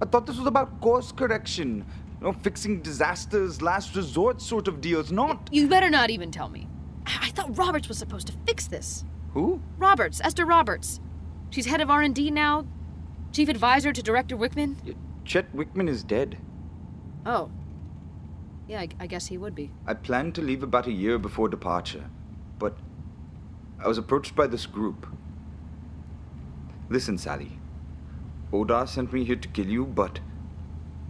I 0.00 0.04
thought 0.04 0.26
this 0.26 0.36
was 0.36 0.46
about 0.46 0.80
course 0.80 1.10
correction. 1.10 1.86
You 2.20 2.26
know, 2.26 2.32
fixing 2.32 2.80
disasters, 2.80 3.60
last 3.60 3.94
resort 3.94 4.40
sort 4.40 4.68
of 4.68 4.80
deals, 4.80 5.12
not. 5.12 5.48
You 5.52 5.68
better 5.68 5.90
not 5.90 6.10
even 6.10 6.30
tell 6.30 6.48
me. 6.48 6.68
I 7.06 7.18
I 7.22 7.30
thought 7.30 7.56
Roberts 7.56 7.88
was 7.88 7.98
supposed 7.98 8.26
to 8.28 8.32
fix 8.46 8.66
this. 8.66 9.04
Who? 9.32 9.60
Roberts, 9.76 10.20
Esther 10.24 10.46
Roberts. 10.46 11.00
She's 11.50 11.66
head 11.66 11.80
of 11.80 11.90
R&D 11.90 12.30
now, 12.30 12.66
chief 13.32 13.48
advisor 13.48 13.92
to 13.92 14.02
Director 14.02 14.36
Whickman. 14.36 14.76
Chet 15.24 15.54
Whickman 15.54 15.88
is 15.88 16.02
dead. 16.02 16.38
Oh. 17.26 17.50
Yeah, 18.68 18.80
I, 18.80 18.88
I 18.98 19.06
guess 19.06 19.26
he 19.26 19.38
would 19.38 19.54
be. 19.54 19.70
I 19.86 19.94
planned 19.94 20.34
to 20.36 20.42
leave 20.42 20.62
about 20.62 20.86
a 20.86 20.92
year 20.92 21.18
before 21.18 21.48
departure, 21.48 22.04
but 22.58 22.76
I 23.78 23.88
was 23.88 23.98
approached 23.98 24.34
by 24.34 24.46
this 24.46 24.66
group. 24.66 25.06
Listen, 26.88 27.18
Sally. 27.18 27.58
Odar 28.52 28.88
sent 28.88 29.12
me 29.12 29.24
here 29.24 29.36
to 29.36 29.48
kill 29.48 29.66
you, 29.66 29.84
but 29.84 30.20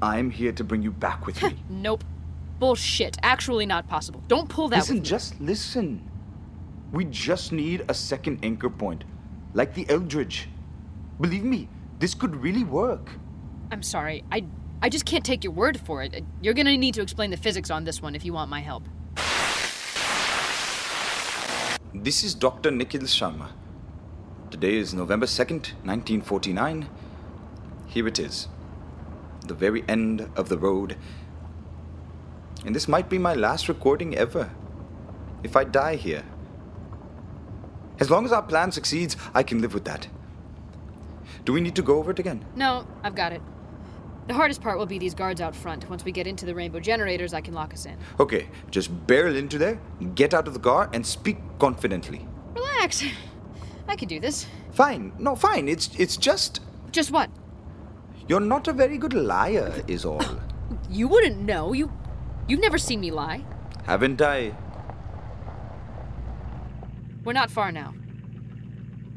I'm 0.03 0.31
here 0.31 0.53
to 0.53 0.65
bring 0.65 0.83
you 0.83 0.91
back 0.91 1.27
with 1.27 1.43
me. 1.43 1.57
Nope. 1.71 2.05
Bullshit. 2.59 3.19
Actually 3.23 3.67
not 3.67 3.87
possible. 3.87 4.23
Don't 4.29 4.49
pull 4.49 4.69
that 4.69 4.79
listen, 4.79 5.03
just 5.05 5.39
listen. 5.41 6.09
We 6.93 7.05
just 7.05 7.53
need 7.53 7.85
a 7.89 7.95
second 7.95 8.39
anchor 8.43 8.71
point, 8.71 9.05
like 9.53 9.75
the 9.75 9.85
Eldridge. 9.91 10.49
Believe 11.21 11.45
me, 11.45 11.69
this 11.99 12.15
could 12.15 12.35
really 12.37 12.65
work. 12.65 13.11
I'm 13.71 13.83
sorry. 13.83 14.25
I 14.33 14.45
I 14.83 14.89
just 14.89 15.05
can't 15.05 15.25
take 15.25 15.45
your 15.45 15.53
word 15.53 15.81
for 15.81 16.03
it. 16.03 16.25
You're 16.41 16.55
gonna 16.55 16.77
need 16.77 16.95
to 16.95 17.03
explain 17.03 17.31
the 17.31 17.37
physics 17.37 17.71
on 17.71 17.85
this 17.85 18.01
one 18.01 18.15
if 18.15 18.25
you 18.25 18.33
want 18.33 18.51
my 18.51 18.61
help. 18.61 18.85
This 21.95 22.23
is 22.23 22.35
Dr. 22.35 22.71
Nikhil 22.71 23.03
Sharma. 23.03 23.49
Today 24.51 24.77
is 24.77 24.95
November 24.95 25.27
2nd, 25.27 25.73
1949. 25.85 26.89
Here 27.89 28.07
it 28.07 28.19
is. 28.19 28.49
The 29.47 29.55
very 29.55 29.85
end 29.89 30.29
of 30.37 30.49
the 30.49 30.59
road. 30.59 30.97
And 32.65 32.75
this 32.75 32.89
might 32.89 33.09
be 33.09 33.19
my 33.19 33.35
last 33.35 33.69
recording 33.69 34.17
ever. 34.17 34.51
If 35.43 35.57
I 35.57 35.65
die 35.65 35.97
here. 35.97 36.25
As 38.01 38.11
long 38.11 38.25
as 38.25 38.33
our 38.33 38.43
plan 38.43 38.73
succeeds, 38.73 39.17
I 39.35 39.43
can 39.43 39.61
live 39.61 39.73
with 39.73 39.85
that. 39.85 40.09
Do 41.45 41.53
we 41.53 41.61
need 41.61 41.77
to 41.77 41.83
go 41.83 41.99
over 41.99 42.11
it 42.11 42.19
again? 42.19 42.45
No, 42.57 42.87
I've 43.03 43.15
got 43.15 43.33
it. 43.33 43.41
The 44.27 44.35
hardest 44.35 44.61
part 44.61 44.79
will 44.79 44.87
be 44.87 44.99
these 44.99 45.15
guards 45.15 45.41
out 45.41 45.55
front. 45.55 45.89
Once 45.89 46.05
we 46.05 46.11
get 46.11 46.27
into 46.27 46.45
the 46.45 46.55
rainbow 46.55 46.81
generators, 46.81 47.33
I 47.33 47.41
can 47.41 47.55
lock 47.55 47.73
us 47.73 47.87
in. 47.87 47.97
Okay, 48.19 48.49
just 48.73 49.07
barrel 49.07 49.37
into 49.37 49.57
there, 49.57 49.79
get 50.17 50.35
out 50.35 50.49
of 50.49 50.55
the 50.55 50.59
car, 50.61 50.91
and 50.93 51.07
speak 51.07 51.39
confidently. 51.61 52.27
Relax. 52.55 53.05
I 53.87 53.95
can 53.95 54.09
do 54.09 54.19
this. 54.19 54.47
Fine. 54.73 55.13
No, 55.19 55.37
fine. 55.37 55.69
It's 55.69 55.95
it's 55.97 56.17
just 56.17 56.61
Just 56.91 57.13
what? 57.13 57.31
You're 58.29 58.41
not 58.41 58.69
a 58.69 58.73
very 58.73 58.99
good 58.99 59.15
liar, 59.15 59.83
is 59.87 60.05
all. 60.05 60.23
You 60.91 61.09
wouldn't 61.09 61.39
know. 61.39 61.73
You 61.73 61.93
you've 62.49 62.61
never 62.61 62.79
seen 62.79 63.01
me 63.01 63.11
lie. 63.11 63.45
Haven't 63.85 64.21
I? 64.23 64.55
We're 67.25 67.33
not 67.33 67.51
far 67.51 67.73
now. 67.73 67.95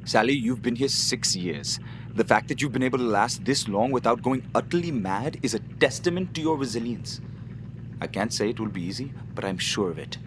Sally, 0.03 0.33
you've 0.33 0.61
been 0.61 0.75
here 0.75 0.87
six 0.87 1.35
years. 1.35 1.79
The 2.15 2.23
fact 2.23 2.47
that 2.47 2.61
you've 2.61 2.71
been 2.71 2.83
able 2.83 2.97
to 2.97 3.03
last 3.03 3.45
this 3.45 3.67
long 3.67 3.91
without 3.91 4.21
going 4.21 4.43
utterly 4.55 4.91
mad 4.91 5.37
is 5.43 5.53
a 5.53 5.59
testament 5.79 6.33
to 6.35 6.41
your 6.41 6.57
resilience. 6.57 7.21
I 8.01 8.07
can't 8.07 8.33
say 8.33 8.49
it 8.49 8.59
will 8.59 8.69
be 8.69 8.81
easy, 8.81 9.13
but 9.35 9.45
I'm 9.45 9.59
sure 9.59 9.91
of 9.91 9.99
it. 9.99 10.17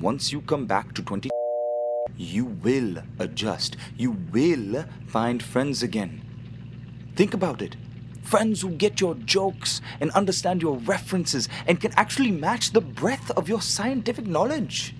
Once 0.00 0.32
you 0.32 0.40
come 0.40 0.64
back 0.66 0.94
to 0.94 1.02
20, 1.02 1.28
you 2.16 2.46
will 2.46 3.02
adjust. 3.18 3.76
You 3.96 4.12
will 4.32 4.84
find 5.06 5.42
friends 5.42 5.82
again. 5.82 6.22
Think 7.16 7.34
about 7.34 7.60
it. 7.60 7.76
Friends 8.30 8.62
who 8.62 8.70
get 8.70 9.00
your 9.00 9.16
jokes 9.16 9.80
and 9.98 10.12
understand 10.12 10.62
your 10.62 10.76
references 10.76 11.48
and 11.66 11.80
can 11.80 11.92
actually 11.96 12.30
match 12.30 12.70
the 12.70 12.80
breadth 12.80 13.32
of 13.32 13.48
your 13.48 13.60
scientific 13.60 14.24
knowledge. 14.24 14.94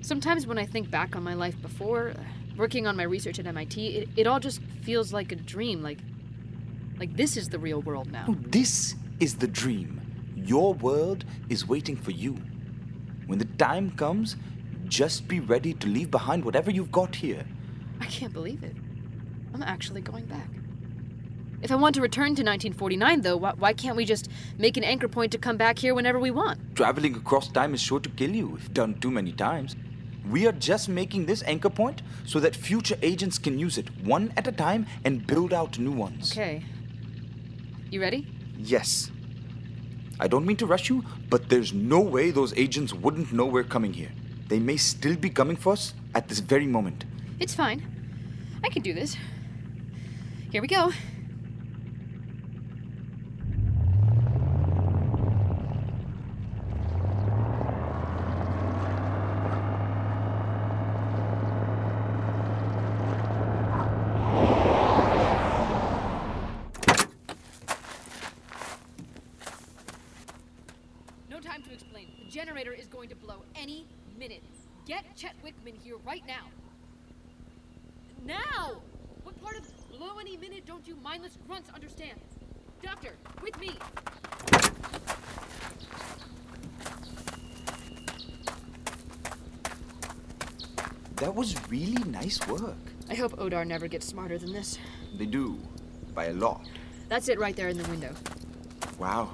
Sometimes 0.00 0.44
when 0.44 0.58
I 0.58 0.66
think 0.66 0.90
back 0.90 1.14
on 1.14 1.22
my 1.22 1.34
life 1.34 1.54
before, 1.62 2.08
uh, 2.08 2.22
working 2.56 2.88
on 2.88 2.96
my 2.96 3.04
research 3.04 3.38
at 3.38 3.46
MIT, 3.46 3.86
it, 3.86 4.08
it 4.16 4.26
all 4.26 4.40
just 4.40 4.60
feels 4.82 5.12
like 5.12 5.30
a 5.30 5.36
dream. 5.36 5.84
Like, 5.84 6.00
like 6.98 7.16
this 7.16 7.36
is 7.36 7.48
the 7.48 7.60
real 7.60 7.80
world 7.82 8.10
now. 8.10 8.26
This 8.40 8.96
is 9.20 9.36
the 9.36 9.46
dream. 9.46 10.00
Your 10.34 10.74
world 10.74 11.24
is 11.48 11.68
waiting 11.68 11.94
for 11.94 12.10
you. 12.10 12.36
When 13.28 13.38
the 13.38 13.44
time 13.56 13.92
comes, 13.92 14.34
just 14.86 15.28
be 15.28 15.38
ready 15.38 15.74
to 15.74 15.86
leave 15.86 16.10
behind 16.10 16.44
whatever 16.44 16.72
you've 16.72 16.90
got 16.90 17.14
here. 17.14 17.46
I 18.00 18.06
can't 18.06 18.32
believe 18.32 18.64
it. 18.64 18.74
I'm 19.54 19.62
actually 19.62 20.00
going 20.00 20.26
back. 20.26 20.48
If 21.62 21.72
I 21.72 21.76
want 21.76 21.94
to 21.94 22.02
return 22.02 22.34
to 22.36 22.42
1949, 22.42 23.22
though, 23.22 23.36
why, 23.36 23.52
why 23.52 23.72
can't 23.72 23.96
we 23.96 24.04
just 24.04 24.28
make 24.58 24.76
an 24.76 24.84
anchor 24.84 25.08
point 25.08 25.32
to 25.32 25.38
come 25.38 25.56
back 25.56 25.78
here 25.78 25.94
whenever 25.94 26.18
we 26.18 26.30
want? 26.30 26.76
Traveling 26.76 27.14
across 27.14 27.48
time 27.48 27.74
is 27.74 27.80
sure 27.80 28.00
to 28.00 28.08
kill 28.10 28.30
you 28.30 28.56
if 28.56 28.72
done 28.74 28.94
too 29.00 29.10
many 29.10 29.32
times. 29.32 29.76
We 30.30 30.46
are 30.46 30.52
just 30.52 30.88
making 30.88 31.26
this 31.26 31.42
anchor 31.44 31.70
point 31.70 32.02
so 32.26 32.40
that 32.40 32.54
future 32.56 32.96
agents 33.02 33.38
can 33.38 33.58
use 33.58 33.78
it 33.78 33.88
one 34.04 34.32
at 34.36 34.46
a 34.46 34.52
time 34.52 34.86
and 35.04 35.26
build 35.26 35.52
out 35.52 35.78
new 35.78 35.92
ones. 35.92 36.32
Okay. 36.32 36.64
You 37.90 38.00
ready? 38.00 38.26
Yes. 38.58 39.10
I 40.20 40.28
don't 40.28 40.46
mean 40.46 40.56
to 40.58 40.66
rush 40.66 40.88
you, 40.88 41.04
but 41.28 41.48
there's 41.48 41.72
no 41.72 42.00
way 42.00 42.30
those 42.30 42.54
agents 42.54 42.94
wouldn't 42.94 43.32
know 43.32 43.46
we're 43.46 43.64
coming 43.64 43.92
here. 43.92 44.10
They 44.48 44.58
may 44.58 44.76
still 44.76 45.16
be 45.16 45.30
coming 45.30 45.56
for 45.56 45.72
us 45.72 45.94
at 46.14 46.28
this 46.28 46.38
very 46.38 46.66
moment. 46.66 47.04
It's 47.40 47.54
fine. 47.54 47.82
I 48.62 48.68
can 48.68 48.82
do 48.82 48.94
this. 48.94 49.16
Here 50.50 50.62
we 50.62 50.68
go. 50.68 50.92
No 71.28 71.40
time 71.40 71.62
to 71.62 71.72
explain. 71.72 72.08
The 72.24 72.30
generator 72.30 72.72
is 72.72 72.86
going 72.86 73.08
to 73.08 73.16
blow 73.16 73.42
any 73.56 73.88
minute. 74.16 74.44
Get 74.86 75.04
Chet 75.16 75.34
Whickman 75.42 75.74
here 75.82 75.96
right 76.06 76.22
now. 76.28 76.46
Now! 78.24 78.80
What 79.22 79.40
part 79.42 79.56
of 79.56 79.64
blow 79.98 80.18
any 80.20 80.36
minute 80.36 80.64
don't 80.66 80.86
you 80.86 80.96
mindless 81.02 81.38
grunts 81.46 81.70
understand? 81.74 82.20
Doctor, 82.82 83.14
with 83.42 83.58
me! 83.58 83.78
That 91.24 91.34
was 91.34 91.56
really 91.70 92.04
nice 92.10 92.38
work. 92.48 92.76
I 93.08 93.14
hope 93.14 93.32
Odar 93.38 93.66
never 93.66 93.88
gets 93.88 94.06
smarter 94.06 94.36
than 94.36 94.52
this. 94.52 94.78
They 95.16 95.24
do, 95.24 95.58
by 96.14 96.26
a 96.26 96.34
lot. 96.34 96.66
That's 97.08 97.30
it 97.30 97.38
right 97.38 97.56
there 97.56 97.68
in 97.68 97.78
the 97.78 97.88
window. 97.88 98.12
Wow. 98.98 99.30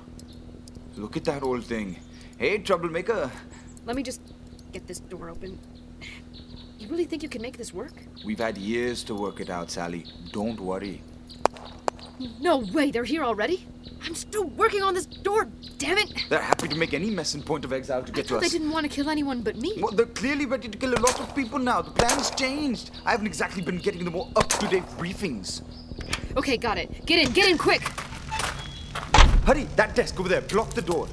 Look 0.94 1.16
at 1.16 1.24
that 1.24 1.42
old 1.42 1.64
thing. 1.64 1.98
Hey, 2.38 2.58
troublemaker. 2.58 3.28
Let 3.86 3.96
me 3.96 4.04
just 4.04 4.20
get 4.72 4.86
this 4.86 5.00
door 5.00 5.30
open. 5.30 5.58
You 6.78 6.86
really 6.86 7.06
think 7.06 7.24
you 7.24 7.28
can 7.28 7.42
make 7.42 7.58
this 7.58 7.74
work? 7.74 7.94
We've 8.24 8.38
had 8.38 8.56
years 8.56 9.02
to 9.10 9.16
work 9.16 9.40
it 9.40 9.50
out, 9.50 9.72
Sally. 9.72 10.04
Don't 10.30 10.60
worry. 10.60 11.02
No 12.40 12.58
way, 12.58 12.92
they're 12.92 13.02
here 13.02 13.24
already? 13.24 13.66
I'm 14.10 14.16
still 14.16 14.42
working 14.42 14.82
on 14.82 14.92
this 14.92 15.06
door, 15.06 15.46
damn 15.78 15.96
it! 15.96 16.12
They're 16.28 16.42
happy 16.42 16.66
to 16.66 16.74
make 16.74 16.94
any 16.94 17.10
mess 17.10 17.36
in 17.36 17.44
Point 17.44 17.64
of 17.64 17.72
Exile 17.72 18.02
to 18.02 18.10
I 18.10 18.14
get 18.16 18.26
to 18.26 18.34
thought 18.34 18.42
they 18.42 18.48
didn't 18.48 18.72
want 18.72 18.82
to 18.82 18.88
kill 18.90 19.08
anyone 19.08 19.40
but 19.40 19.54
me. 19.54 19.74
Well, 19.78 19.92
they're 19.92 20.04
clearly 20.04 20.46
ready 20.46 20.66
to 20.68 20.76
kill 20.76 20.92
a 20.94 20.98
lot 20.98 21.20
of 21.20 21.32
people 21.32 21.60
now. 21.60 21.80
The 21.80 21.92
plan's 21.92 22.30
changed. 22.30 22.90
I 23.06 23.12
haven't 23.12 23.28
exactly 23.28 23.62
been 23.62 23.78
getting 23.78 24.04
the 24.04 24.10
more 24.10 24.28
up-to-date 24.34 24.82
briefings. 24.98 25.62
Okay, 26.36 26.56
got 26.56 26.76
it. 26.76 27.06
Get 27.06 27.24
in, 27.24 27.32
get 27.32 27.48
in 27.48 27.56
quick! 27.56 27.82
Hurry, 29.46 29.68
that 29.76 29.94
desk 29.94 30.18
over 30.18 30.28
there. 30.28 30.40
Block 30.40 30.74
the 30.74 30.82
door. 30.82 31.06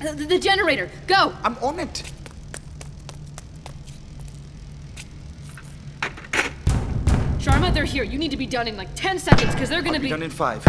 The, 0.00 0.26
the 0.28 0.38
generator, 0.40 0.90
go! 1.06 1.32
I'm 1.44 1.56
on 1.58 1.78
it. 1.78 2.02
Here. 7.96 8.04
You 8.04 8.18
need 8.18 8.30
to 8.30 8.36
be 8.36 8.46
done 8.46 8.68
in 8.68 8.76
like 8.76 8.88
10 8.94 9.18
seconds 9.18 9.52
because 9.54 9.68
they're 9.70 9.80
gonna 9.80 9.94
I'll 9.96 10.00
be 10.02 10.08
be. 10.08 10.16
done 10.16 10.22
in 10.22 10.30
five. 10.30 10.62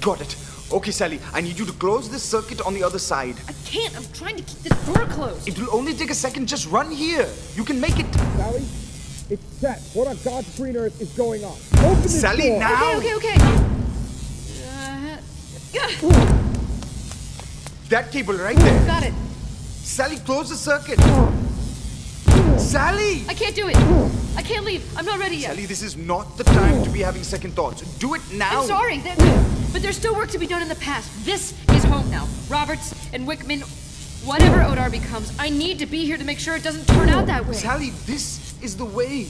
Got 0.00 0.20
it. 0.20 0.36
Okay, 0.72 0.90
Sally, 0.92 1.18
I 1.34 1.40
need 1.40 1.58
you 1.58 1.66
to 1.66 1.72
close 1.72 2.08
this 2.08 2.22
circuit 2.22 2.60
on 2.62 2.72
the 2.74 2.82
other 2.84 2.98
side. 3.00 3.34
I 3.48 3.52
can't. 3.64 3.94
I'm 3.96 4.06
trying 4.12 4.36
to 4.36 4.42
keep 4.42 4.60
this 4.68 4.86
door 4.86 5.04
closed. 5.06 5.48
It 5.48 5.58
will 5.58 5.68
only 5.74 5.94
take 5.94 6.10
a 6.10 6.14
second. 6.14 6.46
Just 6.48 6.66
run 6.70 6.90
here. 6.92 7.28
You 7.56 7.64
can 7.64 7.80
make 7.80 7.98
it. 7.98 8.06
Sally, 8.14 8.64
it's 9.34 9.46
set. 9.60 9.80
What 9.94 10.06
on 10.08 10.16
God's 10.24 10.56
green 10.56 10.76
earth 10.76 11.00
is 11.00 11.10
going 11.12 11.44
on? 11.44 11.56
Open 11.84 12.02
this 12.02 12.20
Sally, 12.20 12.48
door. 12.50 12.58
now. 12.60 12.96
Okay, 12.98 13.14
okay, 13.16 13.34
okay. 13.34 13.40
Uh, 14.70 15.18
That 17.88 18.10
cable 18.12 18.34
right 18.34 18.56
there. 18.56 18.86
got 18.86 19.02
it. 19.02 19.12
Sally, 19.82 20.16
close 20.18 20.48
the 20.50 20.56
circuit. 20.56 20.98
Sally! 22.62 23.24
I 23.28 23.34
can't 23.34 23.54
do 23.54 23.68
it. 23.68 23.76
I 24.36 24.42
can't 24.42 24.64
leave. 24.64 24.82
I'm 24.96 25.04
not 25.04 25.18
ready 25.18 25.36
yet. 25.36 25.50
Sally, 25.50 25.66
this 25.66 25.82
is 25.82 25.96
not 25.96 26.38
the 26.38 26.44
time 26.44 26.82
to 26.84 26.90
be 26.90 27.00
having 27.00 27.22
second 27.22 27.52
thoughts. 27.54 27.82
Do 27.98 28.14
it 28.14 28.22
now. 28.32 28.60
I'm 28.60 28.66
sorry, 28.66 28.98
that, 28.98 29.18
but 29.72 29.82
there's 29.82 29.96
still 29.96 30.14
work 30.14 30.30
to 30.30 30.38
be 30.38 30.46
done 30.46 30.62
in 30.62 30.68
the 30.68 30.76
past. 30.76 31.10
This 31.24 31.52
is 31.70 31.84
home 31.84 32.10
now. 32.10 32.28
Roberts 32.48 32.94
and 33.12 33.26
Whickman, 33.26 33.60
whatever 34.24 34.58
Odar 34.58 34.90
becomes, 34.90 35.36
I 35.38 35.50
need 35.50 35.78
to 35.80 35.86
be 35.86 36.04
here 36.04 36.16
to 36.16 36.24
make 36.24 36.38
sure 36.38 36.54
it 36.56 36.62
doesn't 36.62 36.86
turn 36.86 37.08
out 37.08 37.26
that 37.26 37.46
way. 37.46 37.54
Sally, 37.54 37.90
this 38.06 38.54
is 38.62 38.76
the 38.76 38.86
way. 38.86 39.26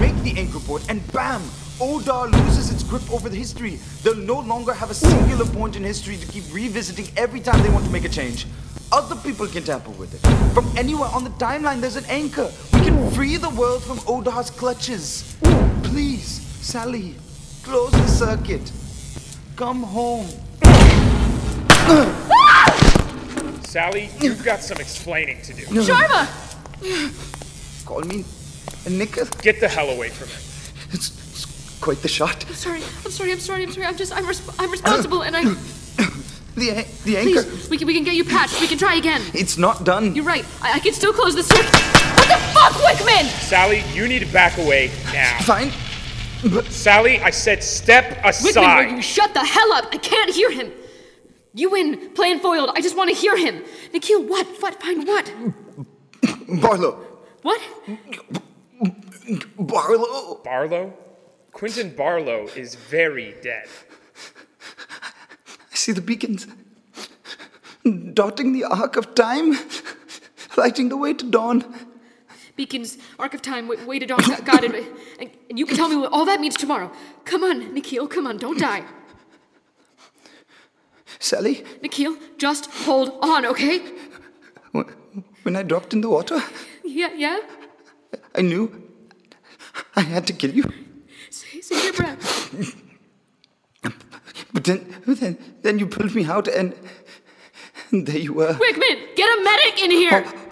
Make 0.00 0.16
the 0.22 0.34
anchor 0.38 0.60
port, 0.60 0.88
and 0.88 1.00
bam! 1.12 1.42
Odar 1.78 2.30
loses 2.32 2.72
its 2.72 2.82
grip 2.82 3.10
over 3.12 3.28
the 3.28 3.36
history. 3.36 3.78
They'll 4.02 4.14
no 4.14 4.40
longer 4.40 4.72
have 4.72 4.90
a 4.90 4.94
singular 4.94 5.44
point 5.44 5.76
in 5.76 5.84
history 5.84 6.16
to 6.16 6.26
keep 6.26 6.44
revisiting 6.52 7.08
every 7.16 7.40
time 7.40 7.62
they 7.62 7.70
want 7.70 7.84
to 7.84 7.90
make 7.90 8.04
a 8.04 8.08
change. 8.08 8.46
Other 8.92 9.16
people 9.16 9.46
can 9.48 9.64
tamper 9.64 9.90
with 9.90 10.14
it. 10.14 10.54
From 10.54 10.66
anywhere 10.78 11.10
on 11.12 11.24
the 11.24 11.30
timeline, 11.30 11.80
there's 11.80 11.96
an 11.96 12.04
anchor. 12.06 12.50
We 12.86 12.92
can 12.92 13.10
free 13.10 13.36
the 13.36 13.50
world 13.50 13.82
from 13.82 13.98
Odar's 14.06 14.48
clutches. 14.48 15.36
Please, 15.82 16.40
Sally, 16.62 17.16
close 17.64 17.90
the 17.90 18.06
circuit. 18.06 18.70
Come 19.56 19.82
home. 19.82 20.28
Sally, 23.64 24.08
you've 24.20 24.44
got 24.44 24.62
some 24.62 24.76
explaining 24.78 25.42
to 25.42 25.52
do. 25.52 25.62
Sharma! 25.66 26.28
Call 27.84 28.02
me 28.02 28.24
Nicholas. 28.88 29.30
Get 29.30 29.58
the 29.58 29.66
hell 29.66 29.90
away 29.90 30.10
from 30.10 30.28
him. 30.28 30.38
It's, 30.92 31.10
it's 31.32 31.80
quite 31.80 32.00
the 32.02 32.08
shot. 32.08 32.46
I'm 32.46 32.54
sorry. 32.54 32.82
I'm 33.04 33.10
sorry. 33.10 33.32
I'm 33.32 33.40
sorry. 33.40 33.62
I'm 33.64 33.72
sorry. 33.72 33.86
I'm 33.86 33.96
just. 33.96 34.12
I'm. 34.12 34.26
Resp- 34.26 34.54
I'm 34.60 34.70
responsible, 34.70 35.22
and 35.22 35.36
I. 35.36 35.42
The, 36.56 36.86
the 37.04 37.18
anchor. 37.18 37.42
Please, 37.42 37.68
we 37.68 37.76
can. 37.76 37.86
We 37.86 37.92
can 37.92 38.04
get 38.04 38.14
you 38.14 38.24
patched. 38.24 38.62
We 38.62 38.66
can 38.66 38.78
try 38.78 38.94
again. 38.94 39.20
It's 39.34 39.58
not 39.58 39.84
done. 39.84 40.14
You're 40.14 40.24
right. 40.24 40.46
I, 40.62 40.76
I 40.76 40.78
can 40.78 40.94
still 40.94 41.12
close 41.12 41.34
the 41.34 41.42
circuit. 41.42 42.15
Sally, 43.46 43.84
you 43.92 44.08
need 44.08 44.18
to 44.26 44.32
back 44.32 44.58
away 44.58 44.90
now. 45.12 45.38
Fine. 45.42 45.70
Sally, 46.68 47.20
I 47.20 47.30
said 47.30 47.62
step 47.62 48.16
Whickman, 48.24 48.42
will 48.42 48.50
aside. 48.50 48.90
you 48.90 49.00
shut 49.00 49.32
the 49.34 49.44
hell 49.44 49.72
up? 49.72 49.84
I 49.92 49.98
can't 49.98 50.34
hear 50.34 50.50
him. 50.50 50.72
You 51.54 51.70
win, 51.70 52.10
plan 52.14 52.40
foiled. 52.40 52.70
I 52.74 52.80
just 52.80 52.96
want 52.96 53.08
to 53.10 53.14
hear 53.14 53.36
him. 53.36 53.62
Nikhil, 53.92 54.24
what? 54.24 54.48
What? 54.60 54.82
Fine, 54.82 55.06
what? 55.06 55.32
Barlow. 56.60 57.06
What? 57.42 57.60
Barlow. 59.56 60.40
Barlow? 60.42 60.92
Quentin 61.52 61.94
Barlow 61.94 62.48
is 62.56 62.74
very 62.74 63.36
dead. 63.42 63.68
I 65.72 65.76
see 65.76 65.92
the 65.92 66.00
beacons. 66.00 66.48
Dotting 68.12 68.54
the 68.54 68.64
arc 68.64 68.96
of 68.96 69.14
time. 69.14 69.56
Lighting 70.56 70.88
the 70.88 70.96
way 70.96 71.14
to 71.14 71.24
dawn. 71.30 71.64
Beacons, 72.56 72.98
Arc 73.18 73.34
of 73.34 73.42
Time, 73.42 73.68
wa- 73.68 73.76
waited 73.86 74.10
on, 74.10 74.18
got. 74.44 74.64
And, 74.64 74.74
and 75.50 75.58
you 75.58 75.66
can 75.66 75.76
tell 75.76 75.88
me 75.88 75.96
what 75.96 76.12
all 76.12 76.24
that 76.24 76.40
means 76.40 76.56
tomorrow. 76.56 76.90
Come 77.24 77.44
on, 77.44 77.74
Nikhil, 77.74 78.08
come 78.08 78.26
on, 78.26 78.38
don't 78.38 78.58
die. 78.58 78.84
Sally, 81.18 81.64
Nikhil, 81.82 82.16
just 82.38 82.66
hold 82.84 83.18
on, 83.22 83.46
okay? 83.46 83.80
when 85.42 85.56
I 85.56 85.62
dropped 85.62 85.92
in 85.94 86.00
the 86.00 86.08
water, 86.08 86.42
Yeah, 86.84 87.12
yeah? 87.14 87.38
I 88.34 88.42
knew 88.42 88.70
I 89.94 90.00
had 90.02 90.26
to 90.26 90.32
kill 90.32 90.50
you. 90.50 90.64
Say, 91.30 91.60
say 91.60 91.84
your 91.84 91.92
breath. 91.92 92.74
But 94.52 94.64
then, 94.64 94.94
then, 95.06 95.38
then 95.62 95.78
you 95.78 95.86
pulled 95.86 96.14
me 96.14 96.24
out, 96.24 96.48
and, 96.48 96.74
and 97.90 98.06
there 98.06 98.18
you 98.18 98.32
were. 98.32 98.54
Whickman, 98.54 98.98
get 99.14 99.38
a 99.38 99.42
medic 99.44 99.82
in 99.82 99.90
here! 99.90 100.24
Oh, 100.26 100.45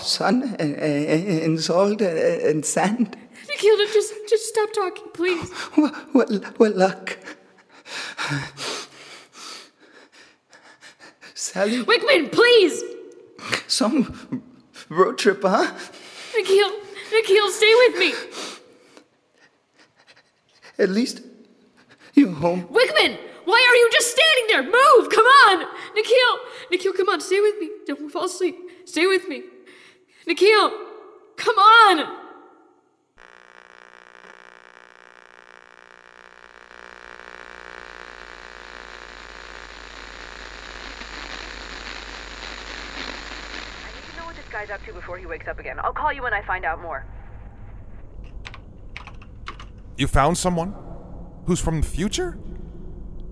sun 0.00 0.54
and, 0.58 0.74
and, 0.76 1.42
and 1.42 1.60
salt 1.60 2.00
and, 2.00 2.18
and 2.18 2.64
sand. 2.64 3.16
Nikhil, 3.48 3.76
just, 3.78 4.14
just 4.28 4.48
stop 4.48 4.72
talking, 4.72 5.06
please. 5.12 5.50
What, 5.74 5.94
what, 6.14 6.58
what 6.58 6.76
luck. 6.76 7.18
Sally, 11.34 11.82
Whickman, 11.82 12.28
please! 12.30 12.82
some 13.66 14.42
road 14.88 15.18
trip, 15.18 15.42
huh? 15.42 15.72
Nikhil, 16.36 16.70
Nikhil, 17.12 17.50
stay 17.50 17.74
with 17.74 17.98
me! 17.98 18.12
At 20.78 20.90
least 20.90 21.22
you're 22.14 22.32
home. 22.32 22.60
Whickman, 22.62 23.18
Why 23.44 23.66
are 23.68 23.76
you 23.76 23.90
just 23.92 24.10
standing 24.16 24.46
there? 24.48 24.62
Move! 24.62 25.10
Come 25.10 25.26
on! 25.26 25.66
Nikhil! 25.94 26.38
Nikhil, 26.70 26.92
come 26.92 27.08
on, 27.08 27.20
stay 27.20 27.40
with 27.40 27.58
me. 27.58 27.70
Don't 27.86 28.10
fall 28.10 28.24
asleep. 28.24 28.56
Stay 28.84 29.06
with 29.06 29.28
me. 29.28 29.42
Nikhil! 30.26 30.70
Come 31.36 31.58
on! 31.58 31.98
I 31.98 32.04
need 43.94 44.04
to 44.10 44.16
know 44.16 44.26
what 44.26 44.36
this 44.36 44.44
guy's 44.52 44.70
up 44.70 44.84
to 44.84 44.92
before 44.92 45.16
he 45.16 45.26
wakes 45.26 45.48
up 45.48 45.58
again. 45.58 45.78
I'll 45.82 45.92
call 45.92 46.12
you 46.12 46.22
when 46.22 46.34
I 46.34 46.42
find 46.42 46.64
out 46.64 46.82
more. 46.82 47.06
You 49.96 50.06
found 50.06 50.36
someone? 50.38 50.74
Who's 51.46 51.60
from 51.60 51.80
the 51.80 51.86
future? 51.86 52.32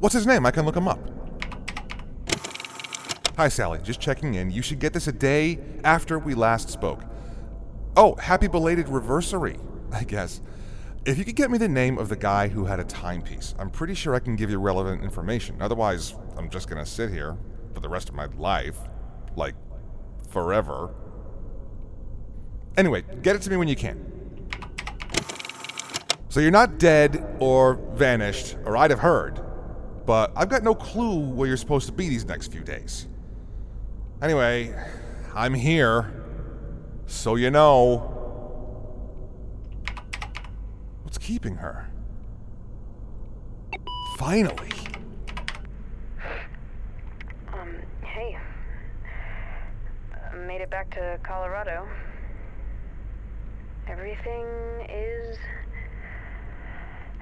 What's 0.00 0.14
his 0.14 0.26
name? 0.26 0.46
I 0.46 0.50
can 0.50 0.64
look 0.64 0.76
him 0.76 0.88
up. 0.88 1.17
Hi, 3.38 3.46
Sally. 3.46 3.78
Just 3.84 4.00
checking 4.00 4.34
in. 4.34 4.50
You 4.50 4.62
should 4.62 4.80
get 4.80 4.92
this 4.92 5.06
a 5.06 5.12
day 5.12 5.60
after 5.84 6.18
we 6.18 6.34
last 6.34 6.70
spoke. 6.70 7.04
Oh, 7.96 8.16
happy 8.16 8.48
belated 8.48 8.88
reversary, 8.88 9.60
I 9.92 10.02
guess. 10.02 10.40
If 11.06 11.18
you 11.18 11.24
could 11.24 11.36
get 11.36 11.48
me 11.48 11.56
the 11.56 11.68
name 11.68 11.98
of 11.98 12.08
the 12.08 12.16
guy 12.16 12.48
who 12.48 12.64
had 12.64 12.80
a 12.80 12.84
timepiece, 12.84 13.54
I'm 13.56 13.70
pretty 13.70 13.94
sure 13.94 14.16
I 14.16 14.18
can 14.18 14.34
give 14.34 14.50
you 14.50 14.58
relevant 14.58 15.04
information. 15.04 15.62
Otherwise, 15.62 16.16
I'm 16.36 16.50
just 16.50 16.68
gonna 16.68 16.84
sit 16.84 17.10
here 17.10 17.36
for 17.74 17.78
the 17.78 17.88
rest 17.88 18.08
of 18.08 18.16
my 18.16 18.26
life. 18.26 18.76
Like, 19.36 19.54
forever. 20.30 20.92
Anyway, 22.76 23.04
get 23.22 23.36
it 23.36 23.42
to 23.42 23.50
me 23.50 23.56
when 23.56 23.68
you 23.68 23.76
can. 23.76 24.04
So 26.28 26.40
you're 26.40 26.50
not 26.50 26.78
dead 26.78 27.36
or 27.38 27.74
vanished, 27.92 28.56
or 28.64 28.76
I'd 28.76 28.90
have 28.90 28.98
heard. 28.98 29.40
But 30.06 30.32
I've 30.34 30.48
got 30.48 30.64
no 30.64 30.74
clue 30.74 31.20
where 31.20 31.46
you're 31.46 31.56
supposed 31.56 31.86
to 31.86 31.92
be 31.92 32.08
these 32.08 32.24
next 32.24 32.50
few 32.50 32.62
days. 32.62 33.06
Anyway, 34.20 34.74
I'm 35.32 35.54
here. 35.54 36.12
So 37.06 37.36
you 37.36 37.52
know. 37.52 37.98
What's 41.04 41.18
keeping 41.18 41.54
her? 41.54 41.88
Finally. 44.16 44.72
Um, 47.52 47.76
hey. 48.02 48.36
Made 50.36 50.62
it 50.62 50.70
back 50.70 50.90
to 50.94 51.20
Colorado. 51.22 51.86
Everything 53.86 54.44
is. 54.90 55.38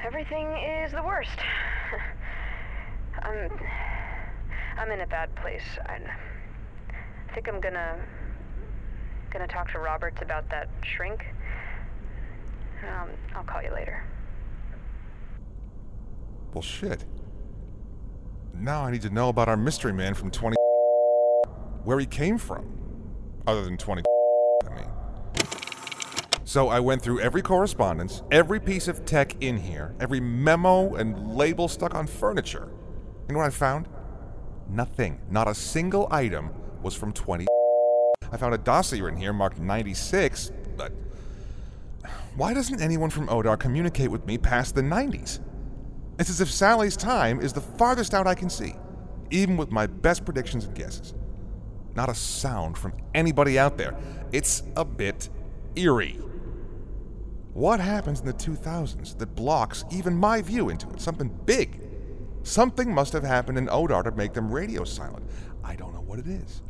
Everything 0.03 0.47
is 0.57 0.93
the 0.93 1.03
worst. 1.03 1.39
I'm. 3.23 3.51
I'm 4.79 4.91
in 4.91 5.01
a 5.01 5.07
bad 5.07 5.35
place. 5.37 5.63
I, 5.87 6.01
think 7.37 7.49
I'm 7.49 7.61
gonna. 7.61 7.99
gonna 9.31 9.47
talk 9.47 9.71
to 9.73 9.79
Roberts 9.79 10.17
about 10.23 10.49
that 10.49 10.71
shrink. 10.83 11.23
Um, 12.83 13.11
I'll 13.35 13.45
call 13.45 13.63
you 13.63 13.71
later. 13.75 14.03
Well, 16.55 16.63
shit. 16.63 17.05
Now 18.55 18.85
I 18.85 18.91
need 18.91 19.03
to 19.03 19.11
know 19.11 19.29
about 19.29 19.51
our 19.51 19.57
mystery 19.57 19.93
man 19.93 20.15
from 20.15 20.31
20. 20.31 20.57
Where 21.85 22.01
he 22.01 22.07
came 22.07 22.39
from. 22.39 22.65
Other 23.47 23.63
than 23.65 23.77
20. 23.77 24.03
I 24.65 24.75
mean. 24.75 24.89
So 26.45 26.69
I 26.69 26.81
went 26.81 27.03
through 27.03 27.21
every 27.21 27.43
correspondence, 27.43 28.23
every 28.31 28.61
piece 28.61 28.89
of 28.89 29.05
tech 29.05 29.37
in 29.43 29.59
here, 29.59 29.95
every 30.01 30.21
memo 30.21 30.95
and 30.95 31.37
label 31.37 31.69
stuck 31.69 31.95
on 31.95 32.07
furniture. 32.07 32.71
You 33.29 33.35
know 33.35 33.41
what 33.41 33.47
I 33.47 33.51
found? 33.51 33.89
Nothing. 34.71 35.21
Not 35.29 35.49
a 35.49 35.55
single 35.55 36.09
item 36.11 36.51
was 36.87 36.95
from 36.95 37.13
20. 37.13 37.47
I 38.31 38.37
found 38.37 38.55
a 38.55 38.59
dossier 38.59 39.07
in 39.09 39.17
here 39.17 39.33
marked 39.33 39.59
96, 39.59 40.53
but. 40.77 40.93
Why 42.37 42.55
doesn't 42.55 42.81
anyone 42.81 43.11
from 43.11 43.27
Odar 43.27 43.59
communicate 43.59 44.09
with 44.11 44.25
me 44.25 44.39
past 44.39 44.77
the 44.77 44.83
90s? 44.83 45.41
It's 46.19 46.31
as 46.31 46.41
if 46.41 46.49
Sally's 46.51 46.97
time 46.97 47.41
is 47.41 47.53
the 47.53 47.61
farthest 47.61 48.15
out 48.15 48.29
I 48.29 48.37
can 48.37 48.49
see, 48.49 48.77
even 49.31 49.57
with 49.57 49.73
my 49.73 49.89
best 49.89 50.25
predictions 50.25 50.65
and 50.65 50.75
guesses. 50.77 51.13
Not 51.97 52.09
a 52.09 52.15
sound 52.15 52.79
from 52.79 52.93
anybody 53.15 53.59
out 53.59 53.77
there. 53.77 53.97
It's 54.33 54.63
a 54.77 54.85
bit 54.85 55.29
eerie. 55.75 56.21
What 57.53 57.81
happens 57.81 58.21
in 58.21 58.27
the 58.27 58.35
2000s 58.35 59.19
that 59.19 59.35
blocks 59.35 59.85
even 59.91 60.15
my 60.15 60.41
view 60.41 60.69
into 60.69 60.89
it? 60.91 61.01
Something 61.01 61.37
big. 61.47 61.81
Something 62.45 62.95
must 62.95 63.13
have 63.13 63.25
happened 63.25 63.59
in 63.59 63.67
Odar 63.67 64.05
to 64.05 64.13
make 64.13 64.35
them 64.35 64.53
radio 64.53 64.85
silent. 64.85 65.29
I 65.65 65.75
don't 65.75 65.93
know 65.93 66.03
what 66.03 66.21
it 66.21 66.29
is. 66.29 66.63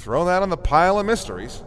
Throw 0.00 0.24
that 0.24 0.40
on 0.40 0.48
the 0.48 0.56
pile 0.56 0.98
of 0.98 1.04
mysteries. 1.04 1.62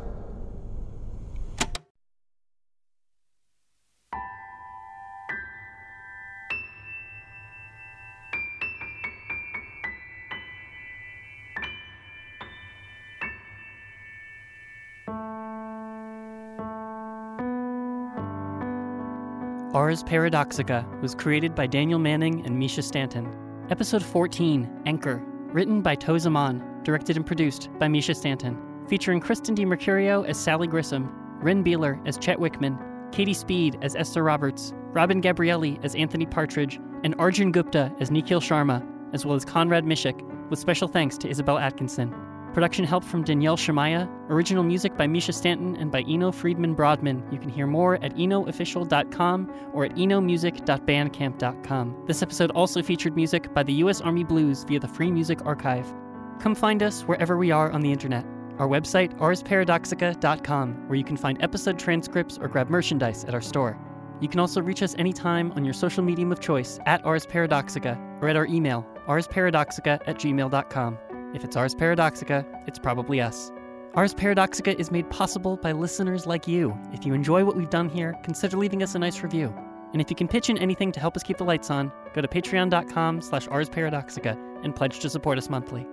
Ars 19.76 20.04
Paradoxica 20.04 21.00
was 21.04 21.13
created 21.13 21.54
by 21.54 21.67
Daniel 21.67 22.00
Manning 22.00 22.43
and 22.48 22.60
Mischa 22.60 22.84
Stanton. 22.84 23.32
Episode 23.69 24.02
14, 24.02 24.82
Anchor, 24.88 25.22
written 25.52 25.84
by 25.84 25.93
Tau 25.93 26.17
Zaman, 26.17 26.73
directed 26.84 27.17
and 27.17 27.26
produced 27.26 27.69
by 27.80 27.88
Mischa 27.88 28.15
Stanton, 28.15 28.58
featuring 28.88 29.19
Kristen 29.19 29.56
DiMercurio 29.56 30.28
as 30.28 30.38
Sally 30.38 30.67
Grissom, 30.67 31.10
Reyn 31.41 31.63
Beeler 31.63 32.00
as 32.08 32.17
Chet 32.17 32.39
Whickman, 32.39 32.78
Katie 33.12 33.34
Speed 33.34 33.78
as 33.82 33.96
Esther 33.96 34.24
Roberts, 34.24 34.74
Robin 34.91 35.22
Gabrielli 35.22 35.84
as 35.84 35.96
Anthony 35.96 36.26
Partridge, 36.26 36.80
and 37.04 37.15
Arjun 37.19 37.52
Gupta 37.52 37.93
as 38.00 38.12
Nikhil 38.12 38.41
Sharma, 38.41 38.86
as 39.13 39.26
well 39.26 39.36
as 39.36 39.46
Conrad 39.46 39.86
Miszuk, 39.86 40.22
with 40.50 40.60
special 40.60 40.88
thanks 40.88 41.17
to 41.19 41.30
Isabel 41.30 41.58
Atkinson. 41.58 42.13
Production 42.54 42.86
help 42.86 43.04
from 43.04 43.24
Danielle 43.24 43.58
Shemaiah, 43.58 44.08
original 44.30 44.63
music 44.63 44.96
by 44.96 45.08
Mischa 45.08 45.34
Stanton 45.34 45.76
and 45.76 45.91
by 45.91 46.02
Eno 46.02 46.32
Freedman-Brodmann. 46.32 47.34
You 47.34 47.39
can 47.39 47.50
hear 47.50 47.65
more 47.65 47.96
at 47.96 48.15
enoofficial.com 48.15 49.52
or 49.74 49.86
at 49.86 49.96
enomusic.bandcamp.com. 49.96 52.04
This 52.06 52.22
episode 52.22 52.52
also 52.52 52.84
featured 52.84 53.15
music 53.15 53.52
by 53.56 53.63
the 53.63 53.74
U.S. 53.74 54.02
Army 54.02 54.24
Blues 54.24 54.65
via 54.65 54.80
the 54.80 54.88
Free 54.88 55.12
Music 55.12 55.43
Archive. 55.46 55.91
Come 56.39 56.56
find 56.56 56.84
us 56.84 57.04
wherever 57.04 57.38
we 57.38 57.52
are 57.52 57.72
on 57.72 57.82
the 57.82 57.91
internet. 57.91 58.26
Our 58.60 58.67
website, 58.67 59.17
arsparadoxica.com, 59.17 60.88
where 60.88 60.98
you 60.98 61.04
can 61.04 61.17
find 61.17 61.41
episode 61.41 61.80
transcripts 61.80 62.38
or 62.38 62.48
grab 62.48 62.69
merchandise 62.69 63.24
at 63.24 63.34
our 63.34 63.41
store. 63.41 63.78
You 64.22 64.28
can 64.28 64.39
also 64.39 64.62
reach 64.62 64.84
us 64.84 64.96
anytime 64.98 65.52
on 65.54 65.65
your 65.65 65.74
social 65.74 66.04
medium 66.04 66.32
of 66.32 66.39
choice 66.39 66.80
at 66.86 67.04
Ars 67.04 67.26
Paradoxica 67.26 67.98
or 68.22 68.30
at 68.30 68.36
our 68.36 68.46
email, 68.46 68.86
arsparadoxica 69.08 70.00
at 70.08 70.17
gmail.com. 70.17 70.98
If 71.34 71.43
it's 71.43 71.56
Ars 71.56 71.74
Paradoxica, 71.74 72.46
it's 72.67 72.80
probably 72.80 73.19
us. 73.19 73.52
Ars 73.96 74.13
Paradoxica 74.13 74.80
is 74.80 74.91
made 74.91 75.10
possible 75.10 75.58
by 75.58 75.72
listeners 75.72 76.26
like 76.26 76.48
you. 76.48 76.78
If 76.93 77.06
you 77.06 77.13
enjoy 77.13 77.43
what 77.43 77.56
we've 77.56 77.69
done 77.69 77.89
here, 77.89 78.15
consider 78.24 78.58
leaving 78.58 78.82
us 78.82 78.96
a 78.96 79.00
nice 79.00 79.22
review. 79.22 79.54
And 79.93 80.02
if 80.02 80.10
you 80.10 80.15
can 80.15 80.28
pitch 80.28 80.50
in 80.50 80.58
anything 80.58 80.91
to 80.93 81.00
help 81.00 81.15
us 81.15 81.24
keep 81.24 81.38
the 81.38 81.43
lights 81.43 81.69
on, 81.69 81.91
go 82.13 82.22
to 82.22 82.28
patreon.com 82.28 83.22
slash 83.22 83.48
Ars 83.50 83.69
Paradoxica 83.69 84.38
and 84.63 84.76
pledge 84.76 85.00
to 85.00 85.10
support 85.10 85.38
us 85.38 85.50
monthly. 85.50 85.86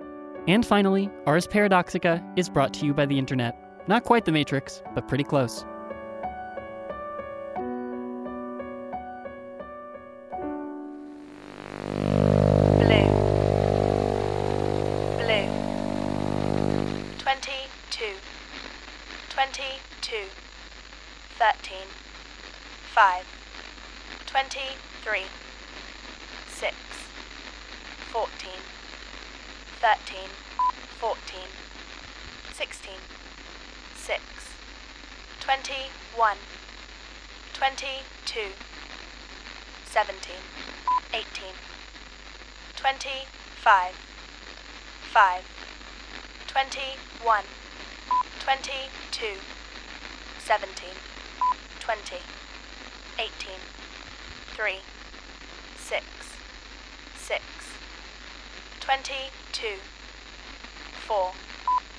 And 0.48 0.64
finally, 0.64 1.10
Ars 1.26 1.46
Paradoxica 1.46 2.22
is 2.36 2.48
brought 2.48 2.72
to 2.74 2.86
you 2.86 2.94
by 2.94 3.06
the 3.06 3.18
internet. 3.18 3.56
Not 3.88 4.04
quite 4.04 4.24
the 4.24 4.32
Matrix, 4.32 4.82
but 4.94 5.08
pretty 5.08 5.24
close. 5.24 5.64
16. 32.60 32.90
6. 33.96 34.20
21. 35.40 36.36
22. 37.54 38.52
17. 39.86 40.34
18. 41.14 41.54
25. 42.76 43.94
5. 45.14 45.44
21. 46.48 47.44
22. 48.40 49.26
17. 50.38 50.88
20. 51.80 52.16
18. 53.18 53.60
3. 54.54 54.80
6. 55.78 56.04
six, 57.16 57.42
twenty-two, 58.80 59.78
four. 61.06 61.32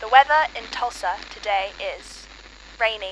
The 0.01 0.07
weather 0.07 0.47
in 0.57 0.63
Tulsa 0.71 1.11
today 1.29 1.69
is 1.79 2.25
rainy. 2.79 3.11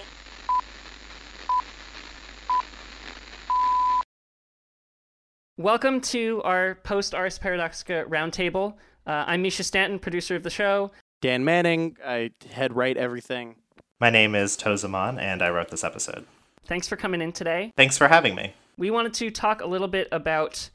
Welcome 5.56 6.02
to 6.02 6.42
our 6.44 6.80
post 6.84 7.14
Ars 7.14 7.38
Paradoxica 7.38 8.06
roundtable. 8.06 8.74
Uh, 9.06 9.26
I'm 9.28 9.44
Mischa 9.44 9.64
Stanton, 9.64 10.00
producer 10.00 10.36
of 10.36 10.42
the 10.42 10.50
show. 10.50 10.90
Dan 11.22 11.46
Manning, 11.46 11.96
I 12.04 12.32
head 12.52 12.76
write 12.76 12.98
everything. 12.98 13.58
My 14.00 14.10
name 14.10 14.34
is 14.34 14.58
Tau 14.58 14.76
Zaman, 14.76 15.20
and 15.20 15.44
I 15.44 15.52
wrote 15.52 15.70
this 15.70 15.84
episode. 15.84 16.26
Thanks 16.66 16.88
for 16.88 16.96
coming 16.96 17.22
in 17.22 17.34
today. 17.34 17.72
Thanks 17.78 18.00
for 18.00 18.08
having 18.08 18.34
me. 18.34 18.56
We 18.80 18.90
wanted 18.90 19.14
to 19.14 19.30
talk 19.30 19.62
a 19.62 19.68
little 19.68 19.90
bit 19.90 20.08
about 20.12 20.72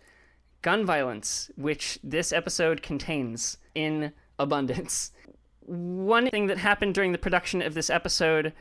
gun 0.63 0.87
violence, 0.87 1.51
which 1.57 1.99
this 2.05 2.33
episode 2.33 2.83
contains 2.83 3.59
in 3.75 4.13
abundance. 4.39 5.11
One 5.67 6.29
thing 6.31 6.47
that 6.49 6.59
happened 6.59 6.95
during 6.95 7.13
the 7.13 7.19
production 7.19 7.63
of 7.63 7.75
this 7.75 7.89
episode 7.91 8.53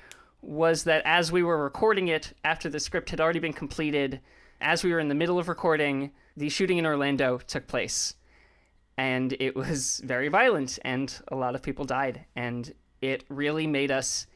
was 0.42 0.84
that 0.84 1.02
as 1.06 1.32
we 1.32 1.44
were 1.44 1.62
recording 1.62 2.08
it, 2.08 2.34
after 2.44 2.70
the 2.70 2.80
script 2.80 3.10
had 3.10 3.20
already 3.22 3.40
been 3.40 3.54
completed, 3.54 4.20
as 4.62 4.84
we 4.84 4.92
were 4.92 5.00
in 5.00 5.08
the 5.10 5.16
middle 5.16 5.40
of 5.40 5.48
recording, 5.50 6.12
the 6.38 6.50
shooting 6.50 6.78
in 6.78 6.86
Orlando 6.86 7.38
took 7.40 7.68
place. 7.68 8.16
And 8.98 9.36
it 9.40 9.56
was 9.56 10.02
very 10.04 10.28
violent, 10.28 10.80
and 10.86 11.14
a 11.30 11.36
lot 11.36 11.56
of 11.56 11.62
people 11.62 11.86
died. 11.86 12.26
And 12.36 12.74
it 13.02 13.24
really 13.30 13.68
made 13.68 13.92
us, 13.92 14.28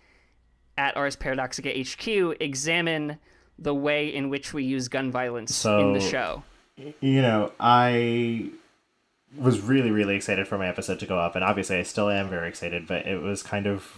at 0.78 0.98
Ars 0.98 1.16
Paradoxica 1.16 1.72
HQ, 1.86 2.38
examine 2.40 3.20
the 3.60 3.74
way 3.76 4.14
in 4.14 4.30
which 4.30 4.54
we 4.54 4.64
use 4.64 4.88
gun 4.88 5.12
violence 5.12 5.56
So- 5.56 5.80
in 5.80 5.94
the 5.94 6.02
show. 6.02 6.44
You 7.02 7.22
know, 7.22 7.52
I 7.60 8.52
was 9.36 9.60
really, 9.60 9.92
really 9.92 10.16
excited 10.16 10.48
for 10.48 10.58
my 10.58 10.68
episode 10.68 11.00
to 11.00 11.06
go 11.06 11.20
up, 11.20 11.36
and 11.36 11.44
obviously 11.44 11.78
I 11.78 11.84
still 11.84 12.10
am 12.10 12.30
very 12.30 12.48
excited, 12.48 12.88
but 12.88 13.06
it 13.06 13.22
was 13.22 13.44
kind 13.44 13.68
of 13.68 13.98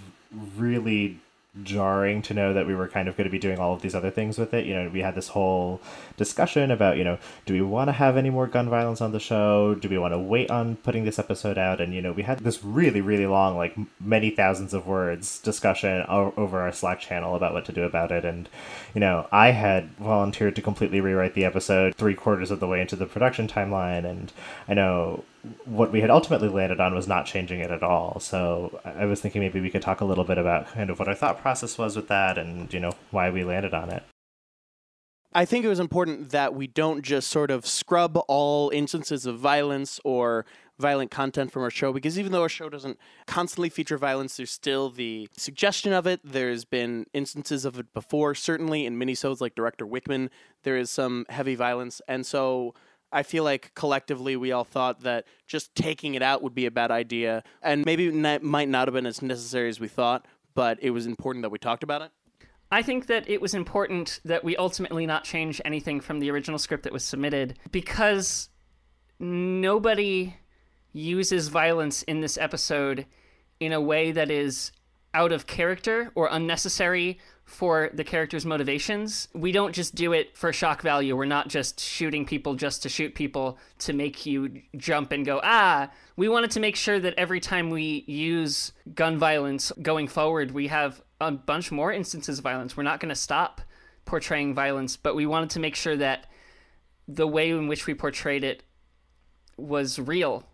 really 0.56 1.20
jarring 1.64 2.22
to 2.22 2.34
know 2.34 2.54
that 2.54 2.68
we 2.68 2.76
were 2.76 2.88
kind 2.88 3.08
of 3.08 3.18
going 3.18 3.26
to 3.26 3.32
be 3.32 3.40
doing 3.40 3.58
all 3.58 3.74
of 3.74 3.82
these 3.82 3.96
other 3.96 4.12
things 4.12 4.38
with 4.38 4.54
it. 4.54 4.66
You 4.66 4.76
know, 4.76 4.90
we 4.90 5.02
had 5.02 5.16
this 5.16 5.30
whole 5.30 5.82
discussion 6.16 6.70
about, 6.70 6.98
you 6.98 7.04
know, 7.04 7.18
do 7.46 7.54
we 7.54 7.62
want 7.62 7.88
to 7.88 7.92
have 7.92 8.18
any 8.18 8.30
more 8.30 8.46
gun 8.46 8.70
violence 8.70 9.02
on 9.02 9.12
the 9.12 9.20
show? 9.20 9.74
Do 9.74 9.90
we 9.90 9.98
want 9.98 10.14
to 10.14 10.20
wait 10.20 10.52
on 10.52 10.76
putting 10.78 11.06
this 11.06 11.18
episode 11.18 11.58
out? 11.58 11.82
And, 11.82 11.94
you 11.94 12.02
know, 12.02 12.12
we 12.12 12.24
had 12.24 12.40
this 12.40 12.64
really, 12.64 13.02
really 13.02 13.26
long, 13.26 13.58
like 13.58 13.76
many 14.00 14.30
thousands 14.30 14.74
of 14.74 14.86
words 14.86 15.40
discussion 15.40 16.06
o- 16.08 16.34
over 16.38 16.62
our 16.62 16.72
Slack 16.72 17.00
channel 17.00 17.36
about 17.36 17.54
what 17.54 17.66
to 17.66 17.72
do 17.72 17.84
about 17.84 18.12
it. 18.12 18.24
And, 18.24 18.48
you 18.94 19.02
know, 19.02 19.28
I 19.32 19.52
had 19.52 19.90
volunteered 19.96 20.56
to 20.56 20.62
completely 20.62 21.02
rewrite 21.02 21.34
the 21.34 21.46
episode 21.46 21.96
three 21.96 22.16
quarters 22.16 22.52
of 22.52 22.60
the 22.60 22.68
way 22.68 22.80
into 22.80 22.96
the 22.96 23.08
production 23.08 23.48
timeline. 23.48 24.06
And 24.06 24.32
I 24.68 24.76
know 24.76 25.24
what 25.66 25.92
we 25.92 26.02
had 26.02 26.10
ultimately 26.10 26.50
landed 26.50 26.80
on 26.80 26.94
was 26.94 27.08
not 27.08 27.26
changing 27.26 27.60
it 27.60 27.72
at 27.72 27.84
all. 27.84 28.20
So 28.20 28.80
I 28.84 29.06
was 29.06 29.22
thinking 29.22 29.42
maybe 29.42 29.62
we 29.62 29.70
could 29.70 29.82
talk 29.82 30.02
a 30.02 30.06
little 30.06 30.24
bit 30.24 30.38
about 30.38 30.68
kind 30.68 30.90
of 30.90 31.00
what 31.00 31.08
our 31.08 31.16
thought 31.16 31.42
process 31.42 31.78
was 31.78 31.96
with 31.96 32.08
that 32.10 32.38
and, 32.38 32.74
you 32.74 32.80
know, 32.80 32.92
why 33.12 33.30
we 33.30 33.44
landed 33.44 33.74
on 33.74 33.90
it. 33.90 34.04
I 35.32 35.46
think 35.46 35.64
it 35.64 35.70
was 35.70 35.80
important 35.80 36.32
that 36.32 36.56
we 36.56 36.66
don't 36.66 37.04
just 37.04 37.30
sort 37.30 37.52
of 37.52 37.66
scrub 37.66 38.20
all 38.28 38.72
instances 38.72 39.28
of 39.28 39.38
violence 39.38 40.00
or 40.04 40.46
violent 40.80 41.12
content 41.12 41.52
from 41.52 41.62
our 41.62 41.70
show 41.70 41.94
because 41.94 42.18
even 42.18 42.32
though 42.32 42.42
our 42.42 42.50
show 42.50 42.68
doesn't 42.68 42.98
constantly 43.28 43.70
feature 43.70 43.98
violence, 43.98 44.38
there's 44.38 44.50
still 44.50 44.90
the 44.90 45.30
suggestion 45.38 45.94
of 45.94 46.08
it. 46.08 46.20
There's 46.24 46.66
been 46.66 47.06
instances 47.14 47.64
of 47.64 47.78
it 47.78 47.94
before, 47.94 48.34
certainly 48.34 48.88
in 48.88 48.98
minisodes 48.98 49.40
like 49.40 49.54
Director 49.54 49.86
Whickman, 49.86 50.32
there 50.64 50.78
is 50.78 50.90
some 50.90 51.26
heavy 51.30 51.54
violence. 51.54 52.02
And 52.08 52.26
so 52.26 52.74
I 53.12 53.24
feel 53.24 53.44
like 53.44 53.74
collectively 53.76 54.36
we 54.36 54.52
all 54.52 54.64
thought 54.64 55.02
that 55.02 55.26
just 55.48 55.74
taking 55.76 56.16
it 56.16 56.22
out 56.22 56.44
would 56.44 56.54
be 56.54 56.66
a 56.66 56.72
bad 56.72 56.92
idea. 56.92 57.44
And 57.62 57.86
maybe 57.86 58.08
it 58.08 58.44
might 58.44 58.70
not 58.70 58.88
have 58.88 58.94
been 58.94 59.06
as 59.06 59.22
necessary 59.22 59.70
as 59.70 59.80
we 59.80 59.88
thought, 59.88 60.26
but 60.54 60.78
it 60.82 60.92
was 60.92 61.08
important 61.08 61.44
that 61.44 61.50
we 61.50 61.58
talked 61.58 61.84
about 61.84 62.02
it. 62.02 62.12
I 62.72 62.84
think 62.84 63.08
that 63.08 63.28
it 63.28 63.42
was 63.42 63.56
important 63.56 64.20
that 64.26 64.44
we 64.44 64.56
ultimately 64.58 65.08
not 65.08 65.24
change 65.24 65.60
anything 65.66 66.02
from 66.02 66.20
the 66.20 66.30
original 66.30 66.60
script 66.60 66.84
that 66.84 66.94
was 66.94 67.04
submitted 67.04 67.58
because 67.72 68.50
nobody 69.20 70.36
uses 70.94 71.48
violence 71.48 72.04
in 72.04 72.22
this 72.22 72.38
episode 72.38 73.08
in 73.60 73.74
a 73.74 73.82
way 73.82 74.12
that 74.12 74.30
is 74.30 74.72
out 75.16 75.32
of 75.32 75.48
character 75.48 76.12
or 76.14 76.30
unnecessary 76.32 77.18
for 77.50 77.90
the 77.94 78.04
character's 78.04 78.46
motivations. 78.46 79.28
We 79.34 79.52
don't 79.52 79.74
just 79.74 79.96
do 79.96 80.14
it 80.14 80.38
for 80.38 80.54
shock 80.54 80.82
value. 80.82 81.16
We're 81.16 81.26
not 81.26 81.48
just 81.48 81.80
shooting 81.80 82.26
people 82.26 82.54
just 82.56 82.84
to 82.84 82.90
shoot 82.90 83.16
people 83.16 83.58
to 83.80 83.94
make 83.94 84.26
you 84.26 84.62
jump 84.78 85.12
and 85.12 85.26
go, 85.26 85.42
ah. 85.44 85.90
We 86.16 86.30
wanted 86.30 86.52
to 86.52 86.60
make 86.60 86.76
sure 86.76 87.00
that 87.00 87.16
every 87.18 87.40
time 87.40 87.70
we 87.72 88.04
use 88.08 88.72
gun 88.94 89.18
violence 89.18 89.72
going 89.82 90.08
forward, 90.08 90.52
we 90.52 90.68
have 90.68 91.02
a 91.20 91.32
bunch 91.32 91.72
more 91.72 91.92
instances 91.92 92.38
of 92.38 92.44
violence. 92.44 92.78
We're 92.78 92.84
not 92.84 93.00
going 93.00 93.10
to 93.10 93.16
stop 93.16 93.62
portraying 94.06 94.54
violence, 94.54 94.96
but 94.96 95.16
we 95.16 95.26
wanted 95.26 95.50
to 95.52 95.60
make 95.60 95.76
sure 95.76 95.98
that 95.98 96.28
the 97.08 97.28
way 97.28 97.50
in 97.50 97.68
which 97.68 97.88
we 97.88 97.96
portrayed 97.96 98.44
it 98.44 98.64
was 99.58 99.98
real 99.98 100.48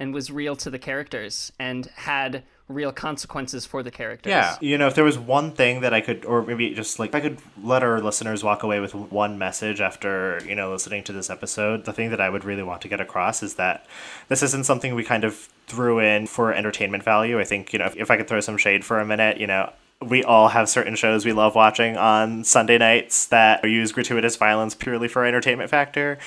and 0.00 0.14
was 0.14 0.30
real 0.30 0.56
to 0.56 0.70
the 0.70 0.78
characters 0.78 1.52
and 1.58 1.86
had 1.94 2.44
real 2.68 2.92
consequences 2.92 3.64
for 3.64 3.82
the 3.82 3.90
characters. 3.90 4.30
Yeah, 4.30 4.56
you 4.60 4.78
know, 4.78 4.86
if 4.86 4.94
there 4.94 5.04
was 5.04 5.18
one 5.18 5.52
thing 5.52 5.80
that 5.80 5.94
I 5.94 6.00
could, 6.00 6.24
or 6.24 6.42
maybe 6.42 6.74
just 6.74 6.98
like 6.98 7.14
I 7.14 7.20
could 7.20 7.38
let 7.62 7.82
our 7.82 8.00
listeners 8.00 8.44
walk 8.44 8.62
away 8.62 8.80
with 8.80 8.94
one 8.94 9.38
message 9.38 9.80
after 9.80 10.40
you 10.46 10.54
know 10.54 10.70
listening 10.70 11.04
to 11.04 11.12
this 11.12 11.30
episode, 11.30 11.84
the 11.84 11.92
thing 11.92 12.10
that 12.10 12.20
I 12.20 12.28
would 12.28 12.44
really 12.44 12.62
want 12.62 12.82
to 12.82 12.88
get 12.88 13.00
across 13.00 13.42
is 13.42 13.54
that 13.54 13.86
this 14.28 14.42
isn't 14.42 14.66
something 14.66 14.94
we 14.94 15.04
kind 15.04 15.24
of 15.24 15.48
threw 15.66 15.98
in 15.98 16.26
for 16.26 16.52
entertainment 16.52 17.02
value. 17.02 17.40
I 17.40 17.44
think 17.44 17.72
you 17.72 17.78
know 17.78 17.86
if, 17.86 17.96
if 17.96 18.10
I 18.10 18.16
could 18.16 18.28
throw 18.28 18.40
some 18.40 18.56
shade 18.56 18.84
for 18.84 19.00
a 19.00 19.06
minute, 19.06 19.38
you 19.38 19.46
know. 19.46 19.72
We 20.06 20.22
all 20.22 20.46
have 20.50 20.68
certain 20.68 20.94
shows 20.94 21.24
we 21.24 21.32
love 21.32 21.56
watching 21.56 21.96
on 21.96 22.44
Sunday 22.44 22.78
nights 22.78 23.26
that 23.26 23.64
use 23.64 23.90
gratuitous 23.90 24.36
violence 24.36 24.76
purely 24.76 25.08
for 25.08 25.24
entertainment 25.24 25.70
factor. 25.70 26.18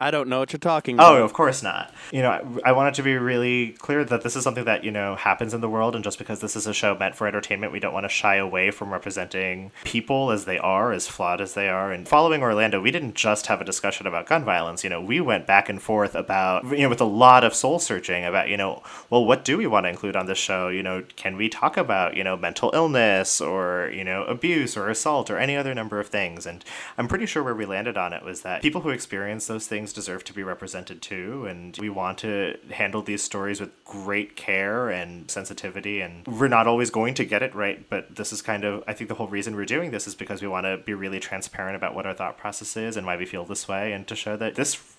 I 0.00 0.10
don't 0.10 0.28
know 0.28 0.40
what 0.40 0.52
you're 0.52 0.58
talking 0.58 0.98
oh, 0.98 0.98
about. 0.98 1.20
Oh, 1.20 1.24
of 1.24 1.32
course 1.32 1.62
not. 1.62 1.94
You 2.10 2.22
know, 2.22 2.60
I, 2.64 2.70
I 2.70 2.72
want 2.72 2.88
it 2.88 2.94
to 2.96 3.04
be 3.04 3.16
really 3.16 3.68
clear 3.78 4.04
that 4.04 4.22
this 4.22 4.34
is 4.34 4.42
something 4.42 4.64
that, 4.64 4.82
you 4.82 4.90
know, 4.90 5.14
happens 5.14 5.54
in 5.54 5.60
the 5.60 5.68
world. 5.68 5.94
And 5.94 6.02
just 6.02 6.18
because 6.18 6.40
this 6.40 6.56
is 6.56 6.66
a 6.66 6.74
show 6.74 6.96
meant 6.96 7.14
for 7.14 7.28
entertainment, 7.28 7.72
we 7.72 7.78
don't 7.78 7.92
want 7.92 8.02
to 8.02 8.08
shy 8.08 8.34
away 8.34 8.72
from 8.72 8.92
representing 8.92 9.70
people 9.84 10.32
as 10.32 10.44
they 10.44 10.58
are, 10.58 10.90
as 10.90 11.06
flawed 11.06 11.40
as 11.40 11.54
they 11.54 11.68
are. 11.68 11.92
And 11.92 12.08
following 12.08 12.42
Orlando, 12.42 12.80
we 12.80 12.90
didn't 12.90 13.14
just 13.14 13.46
have 13.46 13.60
a 13.60 13.64
discussion 13.64 14.08
about 14.08 14.26
gun 14.26 14.44
violence. 14.44 14.82
You 14.82 14.90
know, 14.90 15.00
we 15.00 15.20
went 15.20 15.46
back 15.46 15.68
and 15.68 15.80
forth 15.80 16.16
about, 16.16 16.64
you 16.64 16.82
know, 16.82 16.88
with 16.88 17.00
a 17.00 17.04
lot 17.04 17.44
of 17.44 17.54
soul 17.54 17.78
searching 17.78 18.24
about, 18.24 18.48
you 18.48 18.56
know, 18.56 18.82
well, 19.08 19.24
what 19.24 19.44
do 19.44 19.56
we 19.56 19.68
want 19.68 19.84
to 19.84 19.90
include 19.90 20.16
on 20.16 20.26
this 20.26 20.38
show? 20.38 20.66
You 20.66 20.82
know, 20.82 21.04
can 21.14 21.36
we 21.36 21.48
talk 21.48 21.76
about, 21.76 22.16
you 22.16 22.24
know, 22.24 22.36
mental 22.36 22.72
illness 22.74 23.19
or, 23.40 23.90
you 23.92 24.04
know, 24.04 24.24
abuse 24.24 24.76
or 24.76 24.88
assault 24.88 25.30
or 25.30 25.38
any 25.38 25.56
other 25.56 25.74
number 25.74 26.00
of 26.00 26.08
things? 26.08 26.46
And 26.46 26.64
I'm 26.96 27.08
pretty 27.08 27.26
sure 27.26 27.42
where 27.42 27.54
we 27.54 27.66
landed 27.66 27.96
on 27.96 28.12
it 28.12 28.24
was 28.24 28.42
that 28.42 28.62
people 28.62 28.80
who 28.82 28.90
experience 28.90 29.46
those 29.46 29.66
things 29.66 29.92
deserve 29.92 30.24
to 30.24 30.32
be 30.32 30.42
represented 30.42 31.02
too. 31.02 31.46
And 31.46 31.76
we 31.78 31.90
want 31.90 32.18
to 32.18 32.56
handle 32.70 33.02
these 33.02 33.22
stories 33.22 33.60
with 33.60 33.70
great 33.84 34.36
care 34.36 34.88
and 34.88 35.30
sensitivity. 35.30 36.00
And 36.00 36.26
we're 36.26 36.48
not 36.48 36.66
always 36.66 36.90
going 36.90 37.14
to 37.14 37.24
get 37.24 37.42
it 37.42 37.54
right, 37.54 37.88
but 37.90 38.16
this 38.16 38.32
is 38.32 38.42
kind 38.42 38.64
of, 38.64 38.84
I 38.86 38.94
think 38.94 39.08
the 39.08 39.14
whole 39.14 39.28
reason 39.28 39.56
we're 39.56 39.64
doing 39.64 39.90
this 39.90 40.06
is 40.06 40.14
because 40.14 40.40
we 40.42 40.48
want 40.48 40.66
to 40.66 40.78
be 40.78 40.94
really 40.94 41.20
transparent 41.20 41.76
about 41.76 41.94
what 41.94 42.06
our 42.06 42.14
thought 42.14 42.38
process 42.38 42.76
is 42.76 42.96
and 42.96 43.06
why 43.06 43.16
we 43.16 43.26
feel 43.26 43.44
this 43.44 43.68
way 43.68 43.92
and 43.92 44.06
to 44.08 44.16
show 44.16 44.36
that 44.36 44.54
this 44.54 44.89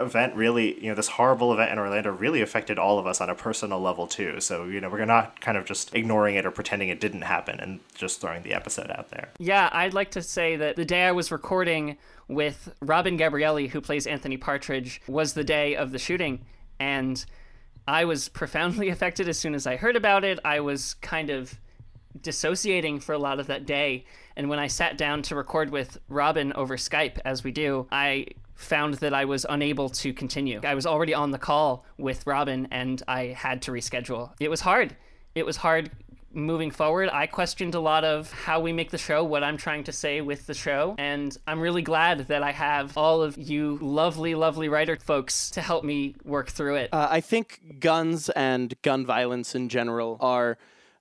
event 0.00 0.34
really, 0.34 0.80
you 0.82 0.88
know, 0.88 0.94
this 0.94 1.06
horrible 1.06 1.52
event 1.52 1.70
in 1.70 1.78
Orlando 1.78 2.10
really 2.10 2.42
affected 2.42 2.78
all 2.78 2.98
of 2.98 3.06
us 3.06 3.20
on 3.20 3.30
a 3.30 3.34
personal 3.34 3.80
level 3.80 4.08
too. 4.08 4.40
So, 4.40 4.64
you 4.64 4.80
know, 4.80 4.88
we're 4.88 5.04
not 5.04 5.40
kind 5.40 5.56
of 5.56 5.64
just 5.64 5.94
ignoring 5.94 6.34
it 6.34 6.44
or 6.44 6.50
pretending 6.50 6.88
it 6.88 7.00
didn't 7.00 7.22
happen 7.22 7.60
and 7.60 7.78
just 7.94 8.20
throwing 8.20 8.42
the 8.42 8.54
episode 8.54 8.90
out 8.90 9.10
there. 9.10 9.28
Yeah, 9.38 9.68
I'd 9.72 9.94
like 9.94 10.10
to 10.12 10.22
say 10.22 10.56
that 10.56 10.74
the 10.74 10.84
day 10.84 11.04
I 11.04 11.12
was 11.12 11.30
recording 11.30 11.96
with 12.26 12.74
Robin 12.80 13.16
Gabrielli, 13.16 13.68
who 13.68 13.80
plays 13.80 14.06
Anthony 14.06 14.36
Partridge, 14.36 15.00
was 15.06 15.34
the 15.34 15.44
day 15.44 15.76
of 15.76 15.92
the 15.92 15.98
shooting. 15.98 16.44
And 16.80 17.24
I 17.86 18.04
was 18.04 18.28
profoundly 18.28 18.88
affected 18.90 19.28
as 19.28 19.38
soon 19.38 19.54
as 19.54 19.64
I 19.64 19.76
heard 19.76 19.94
about 19.94 20.24
it. 20.24 20.40
I 20.44 20.58
was 20.58 20.94
kind 20.94 21.30
of 21.30 21.54
dissociating 22.20 22.98
for 22.98 23.12
a 23.12 23.18
lot 23.18 23.38
of 23.38 23.46
that 23.46 23.64
day. 23.64 24.06
And 24.36 24.48
when 24.48 24.58
I 24.58 24.66
sat 24.66 24.98
down 24.98 25.22
to 25.22 25.36
record 25.36 25.70
with 25.70 25.98
Robin 26.08 26.52
over 26.54 26.76
Skype, 26.76 27.18
as 27.24 27.44
we 27.44 27.52
do, 27.52 27.86
I 27.92 28.26
found 28.54 28.94
that 28.94 29.12
I 29.12 29.24
was 29.24 29.44
unable 29.48 29.88
to 29.90 30.12
continue. 30.12 30.60
I 30.64 30.74
was 30.74 30.86
already 30.86 31.14
on 31.14 31.30
the 31.30 31.38
call 31.38 31.84
with 31.98 32.26
Robin 32.26 32.68
and 32.70 33.02
I 33.08 33.26
had 33.26 33.62
to 33.62 33.72
reschedule. 33.72 34.32
It 34.40 34.50
was 34.50 34.60
hard. 34.60 34.96
It 35.34 35.44
was 35.44 35.56
hard 35.56 35.90
moving 36.34 36.70
forward. 36.70 37.08
I 37.12 37.26
questioned 37.26 37.74
a 37.74 37.80
lot 37.80 38.04
of 38.04 38.32
how 38.32 38.60
we 38.60 38.72
make 38.72 38.90
the 38.90 38.98
show, 38.98 39.24
what 39.24 39.44
I'm 39.44 39.56
trying 39.56 39.84
to 39.84 39.92
say 39.92 40.20
with 40.20 40.46
the 40.46 40.54
show, 40.54 40.94
and 40.98 41.36
I'm 41.46 41.60
really 41.60 41.82
glad 41.82 42.28
that 42.28 42.42
I 42.42 42.52
have 42.52 42.96
all 42.96 43.22
of 43.22 43.38
you 43.38 43.78
lovely, 43.80 44.34
lovely 44.34 44.68
writer 44.68 44.96
folks 44.96 45.50
to 45.50 45.60
help 45.62 45.84
me 45.84 46.16
work 46.24 46.50
through 46.50 46.76
it. 46.76 46.90
Uh, 46.92 47.08
I 47.10 47.20
think 47.20 47.78
guns 47.78 48.28
and 48.30 48.74
gun 48.82 49.06
violence 49.06 49.54
in 49.54 49.68
general 49.68 50.16
are 50.20 50.58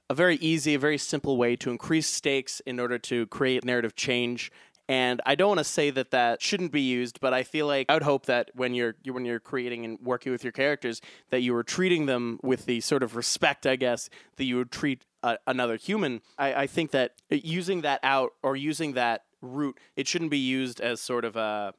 a 0.10 0.14
very 0.14 0.36
easy, 0.36 0.76
a 0.76 0.80
very 0.80 0.97
simple 0.97 1.38
way 1.38 1.56
to 1.58 1.72
increase 1.72 2.08
stakes 2.08 2.60
in 2.66 2.80
order 2.80 2.99
to 2.99 3.26
create 3.28 3.66
narrative 3.66 3.95
change 3.95 4.51
And 4.90 5.22
I 5.26 5.36
don't 5.36 5.48
want 5.48 5.60
to 5.60 5.64
say 5.64 5.92
that 5.92 6.12
that 6.12 6.42
shouldn't 6.42 6.74
be 6.74 6.82
used, 6.82 7.22
but 7.22 7.34
I 7.34 7.44
feel 7.44 7.68
like 7.68 7.86
I 7.90 7.94
would 7.94 8.04
hope 8.04 8.26
that 8.26 8.52
when 8.54 8.74
you're 8.74 8.96
you- 9.04 9.14
when 9.14 9.24
you're 9.24 9.40
creating 9.40 9.86
and 9.86 9.98
working 10.02 10.32
with 10.32 10.44
your 10.44 10.52
characters, 10.52 11.00
that 11.30 11.42
you 11.42 11.56
are 11.56 11.64
treating 11.64 12.06
them 12.06 12.40
with 12.44 12.66
the 12.66 12.82
sort 12.82 13.02
of 13.02 13.16
respect, 13.16 13.66
I 13.66 13.78
guess, 13.78 14.10
that 14.36 14.44
you 14.44 14.58
would 14.58 14.72
treat 14.72 15.06
another 15.48 15.78
human. 15.78 16.22
I, 16.38 16.54
I 16.64 16.68
think 16.68 16.92
that 16.92 17.14
uh, 17.32 17.38
using 17.42 17.82
that 17.82 18.02
out 18.04 18.32
or 18.44 18.58
using 18.58 18.92
that 18.94 19.24
route, 19.42 19.80
it 19.96 20.06
shouldn't 20.06 20.32
be 20.32 20.38
used 20.38 20.82
as 20.82 21.00
sort 21.00 21.24
of 21.24 21.36
a 21.38 21.74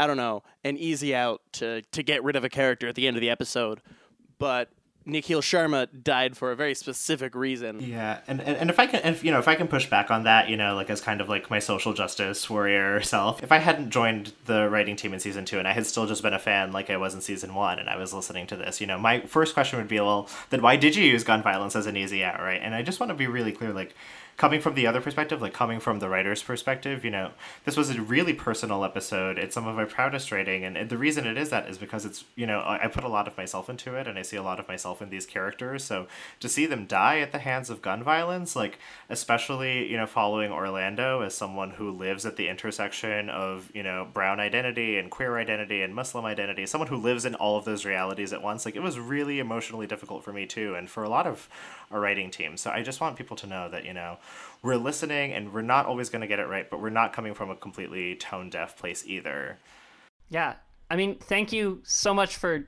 I 0.00 0.06
don't 0.08 0.16
know, 0.16 0.42
an 0.64 0.76
easy 0.76 1.14
out 1.14 1.42
to 1.54 1.82
to 1.82 2.02
get 2.02 2.24
rid 2.24 2.34
of 2.34 2.42
a 2.42 2.48
character 2.48 2.88
at 2.88 2.96
the 2.96 3.06
end 3.06 3.16
of 3.16 3.20
the 3.20 3.30
episode. 3.30 3.80
But 4.38 4.70
Nikhil 5.08 5.40
Sharma 5.40 5.88
died 6.04 6.36
for 6.36 6.52
a 6.52 6.56
very 6.56 6.74
specific 6.74 7.34
reason. 7.34 7.80
Yeah, 7.80 8.20
and, 8.28 8.40
and, 8.40 8.56
and 8.56 8.70
if 8.70 8.78
I 8.78 8.86
can, 8.86 9.00
if, 9.04 9.24
you 9.24 9.32
know, 9.32 9.38
if 9.38 9.48
I 9.48 9.54
can 9.54 9.66
push 9.66 9.88
back 9.88 10.10
on 10.10 10.24
that, 10.24 10.48
you 10.48 10.56
know, 10.56 10.74
like 10.74 10.90
as 10.90 11.00
kind 11.00 11.20
of 11.20 11.28
like 11.28 11.50
my 11.50 11.58
social 11.58 11.94
justice 11.94 12.48
warrior 12.50 13.00
self, 13.02 13.42
if 13.42 13.50
I 13.50 13.58
hadn't 13.58 13.90
joined 13.90 14.32
the 14.44 14.68
writing 14.68 14.96
team 14.96 15.14
in 15.14 15.20
season 15.20 15.44
two 15.44 15.58
and 15.58 15.66
I 15.66 15.72
had 15.72 15.86
still 15.86 16.06
just 16.06 16.22
been 16.22 16.34
a 16.34 16.38
fan 16.38 16.72
like 16.72 16.90
I 16.90 16.98
was 16.98 17.14
in 17.14 17.22
season 17.22 17.54
one 17.54 17.78
and 17.78 17.88
I 17.88 17.96
was 17.96 18.12
listening 18.12 18.46
to 18.48 18.56
this, 18.56 18.80
you 18.80 18.86
know, 18.86 18.98
my 18.98 19.20
first 19.20 19.54
question 19.54 19.78
would 19.78 19.88
be, 19.88 19.98
well, 19.98 20.28
then 20.50 20.60
why 20.60 20.76
did 20.76 20.94
you 20.94 21.04
use 21.04 21.24
gun 21.24 21.42
violence 21.42 21.74
as 21.74 21.86
an 21.86 21.96
easy 21.96 22.22
out, 22.22 22.40
right? 22.40 22.60
And 22.62 22.74
I 22.74 22.82
just 22.82 23.00
want 23.00 23.08
to 23.10 23.14
be 23.14 23.26
really 23.26 23.52
clear, 23.52 23.72
like, 23.72 23.94
coming 24.38 24.60
from 24.60 24.74
the 24.74 24.86
other 24.86 25.00
perspective, 25.00 25.42
like 25.42 25.52
coming 25.52 25.80
from 25.80 25.98
the 25.98 26.08
writer's 26.08 26.44
perspective, 26.44 27.04
you 27.04 27.10
know, 27.10 27.32
this 27.64 27.76
was 27.76 27.90
a 27.90 28.00
really 28.00 28.32
personal 28.32 28.84
episode. 28.84 29.36
It's 29.36 29.52
some 29.52 29.66
of 29.66 29.74
my 29.74 29.84
proudest 29.84 30.30
writing, 30.30 30.64
and, 30.64 30.88
the 30.88 30.96
reason 30.96 31.26
it 31.26 31.36
is 31.36 31.50
that 31.50 31.68
is 31.68 31.76
because 31.76 32.04
it's, 32.04 32.24
you 32.36 32.46
know, 32.46 32.62
I 32.64 32.86
put 32.86 33.02
a 33.02 33.08
lot 33.08 33.26
of 33.26 33.36
myself 33.36 33.68
into 33.68 33.96
it, 33.96 34.06
and 34.06 34.16
I 34.16 34.22
see 34.22 34.36
a 34.36 34.42
lot 34.42 34.60
of 34.60 34.68
myself 34.68 35.02
in 35.02 35.10
these 35.10 35.26
characters. 35.26 35.82
So 35.82 36.06
to 36.38 36.48
see 36.48 36.66
them 36.66 36.86
die 36.86 37.18
at 37.18 37.32
the 37.32 37.40
hands 37.40 37.68
of 37.68 37.82
gun 37.82 38.02
violence, 38.02 38.54
like 38.54 38.78
especially, 39.10 39.90
you 39.90 39.96
know, 39.96 40.06
following 40.06 40.52
Orlando 40.52 41.20
as 41.22 41.34
someone 41.34 41.72
who 41.72 41.90
lives 41.90 42.24
at 42.24 42.36
the 42.36 42.48
intersection 42.48 43.28
of, 43.28 43.70
you 43.74 43.82
know, 43.82 44.06
brown 44.14 44.38
identity 44.38 44.98
and 44.98 45.10
queer 45.10 45.36
identity 45.36 45.82
and 45.82 45.94
Muslim 45.94 46.24
identity, 46.24 46.64
someone 46.64 46.88
who 46.88 46.96
lives 46.96 47.24
in 47.24 47.34
all 47.34 47.58
of 47.58 47.64
those 47.64 47.84
realities 47.84 48.32
at 48.32 48.40
once, 48.40 48.64
like 48.64 48.76
it 48.76 48.82
was 48.82 49.00
really 49.00 49.40
emotionally 49.40 49.88
difficult 49.88 50.22
for 50.22 50.32
me 50.32 50.46
too, 50.46 50.76
and 50.76 50.88
for 50.88 51.02
a 51.02 51.08
lot 51.08 51.26
of 51.26 51.48
our 51.90 52.00
writing 52.00 52.30
team. 52.30 52.56
So 52.56 52.70
I 52.70 52.82
just 52.82 53.00
want 53.00 53.16
people 53.16 53.36
to 53.38 53.46
know 53.46 53.68
that, 53.68 53.84
you 53.84 53.92
know, 53.92 54.18
we're 54.62 54.76
listening 54.76 55.32
and 55.32 55.52
we're 55.52 55.62
not 55.62 55.86
always 55.86 56.10
going 56.10 56.22
to 56.22 56.26
get 56.26 56.38
it 56.38 56.46
right, 56.48 56.68
but 56.68 56.80
we're 56.80 56.90
not 56.90 57.12
coming 57.12 57.34
from 57.34 57.50
a 57.50 57.56
completely 57.56 58.16
tone 58.16 58.50
deaf 58.50 58.76
place 58.76 59.04
either. 59.06 59.58
Yeah. 60.28 60.54
I 60.90 60.96
mean, 60.96 61.16
thank 61.16 61.52
you 61.52 61.80
so 61.84 62.14
much 62.14 62.36
for 62.36 62.66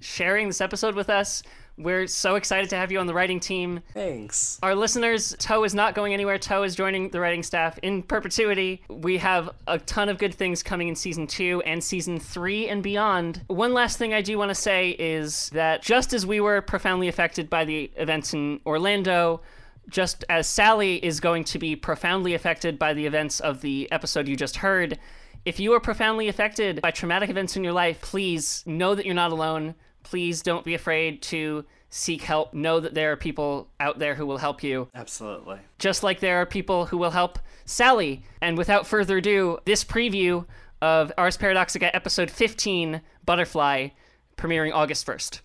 sharing 0.00 0.48
this 0.48 0.60
episode 0.60 0.94
with 0.94 1.10
us. 1.10 1.42
We're 1.78 2.06
so 2.08 2.34
excited 2.34 2.68
to 2.70 2.76
have 2.76 2.92
you 2.92 2.98
on 2.98 3.06
the 3.06 3.14
writing 3.14 3.40
team. 3.40 3.80
Thanks. 3.94 4.58
Our 4.62 4.74
listeners, 4.74 5.34
Tau 5.38 5.62
is 5.62 5.74
not 5.74 5.94
going 5.94 6.12
anywhere. 6.12 6.36
Tau 6.36 6.62
is 6.62 6.74
joining 6.74 7.08
the 7.08 7.20
writing 7.20 7.42
staff 7.42 7.78
in 7.78 8.02
perpetuity. 8.02 8.82
We 8.90 9.16
have 9.16 9.48
a 9.66 9.78
ton 9.78 10.10
of 10.10 10.18
good 10.18 10.34
things 10.34 10.62
coming 10.62 10.88
in 10.88 10.94
season 10.96 11.26
two 11.26 11.62
and 11.64 11.82
season 11.82 12.20
three 12.20 12.68
and 12.68 12.82
beyond. 12.82 13.42
One 13.46 13.72
last 13.72 13.96
thing 13.96 14.12
I 14.12 14.20
do 14.20 14.36
want 14.36 14.50
to 14.50 14.54
say 14.54 14.90
is 14.90 15.48
that 15.50 15.80
just 15.80 16.12
as 16.12 16.26
we 16.26 16.38
were 16.38 16.60
profoundly 16.60 17.08
affected 17.08 17.48
by 17.48 17.64
the 17.64 17.90
events 17.96 18.34
in 18.34 18.60
Orlando, 18.66 19.40
just 19.88 20.24
as 20.28 20.46
Sally 20.46 21.04
is 21.04 21.20
going 21.20 21.44
to 21.44 21.58
be 21.58 21.74
profoundly 21.76 22.34
affected 22.34 22.78
by 22.78 22.94
the 22.94 23.06
events 23.06 23.40
of 23.40 23.60
the 23.60 23.90
episode 23.90 24.28
you 24.28 24.36
just 24.36 24.56
heard, 24.58 24.98
if 25.44 25.58
you 25.58 25.72
are 25.72 25.80
profoundly 25.80 26.28
affected 26.28 26.80
by 26.82 26.90
traumatic 26.90 27.30
events 27.30 27.56
in 27.56 27.64
your 27.64 27.72
life, 27.72 28.00
please 28.02 28.62
know 28.66 28.94
that 28.94 29.06
you're 29.06 29.14
not 29.14 29.32
alone. 29.32 29.74
Please 30.02 30.42
don't 30.42 30.64
be 30.64 30.74
afraid 30.74 31.22
to 31.22 31.64
seek 31.88 32.22
help. 32.22 32.54
Know 32.54 32.78
that 32.80 32.94
there 32.94 33.12
are 33.12 33.16
people 33.16 33.68
out 33.80 33.98
there 33.98 34.14
who 34.14 34.26
will 34.26 34.38
help 34.38 34.62
you. 34.62 34.88
Absolutely. 34.94 35.58
Just 35.78 36.02
like 36.02 36.20
there 36.20 36.40
are 36.40 36.46
people 36.46 36.86
who 36.86 36.98
will 36.98 37.10
help 37.10 37.38
Sally. 37.64 38.22
And 38.40 38.56
without 38.56 38.86
further 38.86 39.18
ado, 39.18 39.58
this 39.64 39.84
preview 39.84 40.46
of 40.82 41.12
Ars 41.18 41.36
Paradoxica 41.36 41.90
episode 41.92 42.30
15, 42.30 43.00
Butterfly, 43.24 43.88
premiering 44.36 44.72
August 44.72 45.06
1st. 45.06 45.40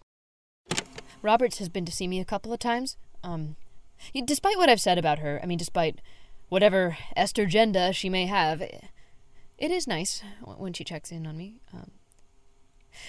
Roberts 1.21 1.57
has 1.57 1.69
been 1.69 1.85
to 1.85 1.91
see 1.91 2.07
me 2.07 2.19
a 2.19 2.25
couple 2.25 2.53
of 2.53 2.59
times. 2.59 2.97
Um, 3.23 3.55
y- 3.59 3.64
despite 4.25 4.57
what 4.57 4.69
I've 4.69 4.81
said 4.81 4.97
about 4.97 5.19
her, 5.19 5.39
I 5.41 5.45
mean, 5.45 5.57
despite 5.57 5.99
whatever 6.49 6.97
estergenda 7.17 7.93
she 7.93 8.09
may 8.09 8.25
have, 8.25 8.61
it 8.61 9.71
is 9.71 9.87
nice 9.87 10.21
when 10.43 10.73
she 10.73 10.83
checks 10.83 11.11
in 11.11 11.25
on 11.25 11.37
me. 11.37 11.59
Um, 11.73 11.91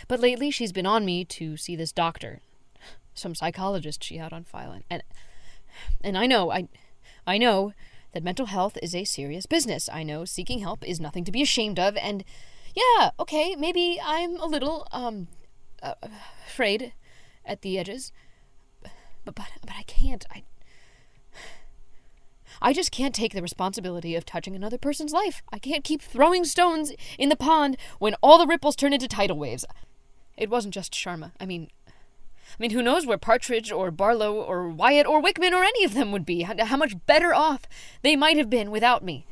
but 0.08 0.20
lately, 0.20 0.50
she's 0.50 0.72
been 0.72 0.86
on 0.86 1.04
me 1.04 1.24
to 1.24 1.56
see 1.56 1.76
this 1.76 1.92
doctor, 1.92 2.40
some 3.14 3.34
psychologist 3.34 4.02
she 4.02 4.16
had 4.16 4.32
on 4.32 4.44
file, 4.44 4.80
and 4.90 5.02
and, 6.02 6.16
I 6.16 6.26
know 6.26 6.50
I, 6.50 6.68
I 7.26 7.38
know 7.38 7.72
that 8.12 8.24
mental 8.24 8.46
health 8.46 8.78
is 8.82 8.94
a 8.94 9.04
serious 9.04 9.46
business. 9.46 9.88
I 9.92 10.02
know 10.02 10.24
seeking 10.24 10.60
help 10.60 10.86
is 10.86 11.00
nothing 11.00 11.24
to 11.24 11.32
be 11.32 11.42
ashamed 11.42 11.78
of, 11.78 11.96
and 11.98 12.24
yeah, 12.74 13.10
okay, 13.20 13.54
maybe 13.56 14.00
I'm 14.02 14.36
a 14.36 14.46
little 14.46 14.86
um, 14.92 15.28
uh, 15.82 15.94
afraid 16.46 16.92
at 17.44 17.62
the 17.62 17.78
edges, 17.78 18.12
but 18.82 18.92
but 19.24 19.34
but 19.34 19.76
I 19.76 19.82
can't. 19.82 20.24
I 20.30 20.44
I 22.60 22.72
just 22.72 22.90
can't 22.90 23.14
take 23.14 23.32
the 23.32 23.42
responsibility 23.42 24.14
of 24.14 24.24
touching 24.24 24.56
another 24.56 24.78
person's 24.78 25.12
life. 25.12 25.42
I 25.52 25.58
can't 25.58 25.84
keep 25.84 26.02
throwing 26.02 26.44
stones 26.44 26.92
in 27.18 27.28
the 27.28 27.36
pond 27.36 27.76
when 27.98 28.14
all 28.22 28.38
the 28.38 28.46
ripples 28.46 28.76
turn 28.76 28.92
into 28.92 29.08
tidal 29.08 29.38
waves. 29.38 29.64
It 30.36 30.50
wasn't 30.50 30.74
just 30.74 30.92
Sharma. 30.92 31.32
I 31.40 31.46
mean, 31.46 31.70
I 31.88 32.56
mean, 32.58 32.70
who 32.70 32.82
knows 32.82 33.06
where 33.06 33.18
Partridge 33.18 33.72
or 33.72 33.90
Barlow 33.90 34.34
or 34.34 34.68
Wyatt 34.68 35.06
or 35.06 35.20
Whickman 35.20 35.52
or 35.52 35.64
any 35.64 35.84
of 35.84 35.94
them 35.94 36.12
would 36.12 36.24
be? 36.24 36.42
How, 36.42 36.76
much 36.76 36.94
better 37.06 37.34
off 37.34 37.62
they 38.02 38.16
might 38.16 38.36
have 38.36 38.48
been 38.48 38.70
without 38.70 39.04
me. 39.04 39.26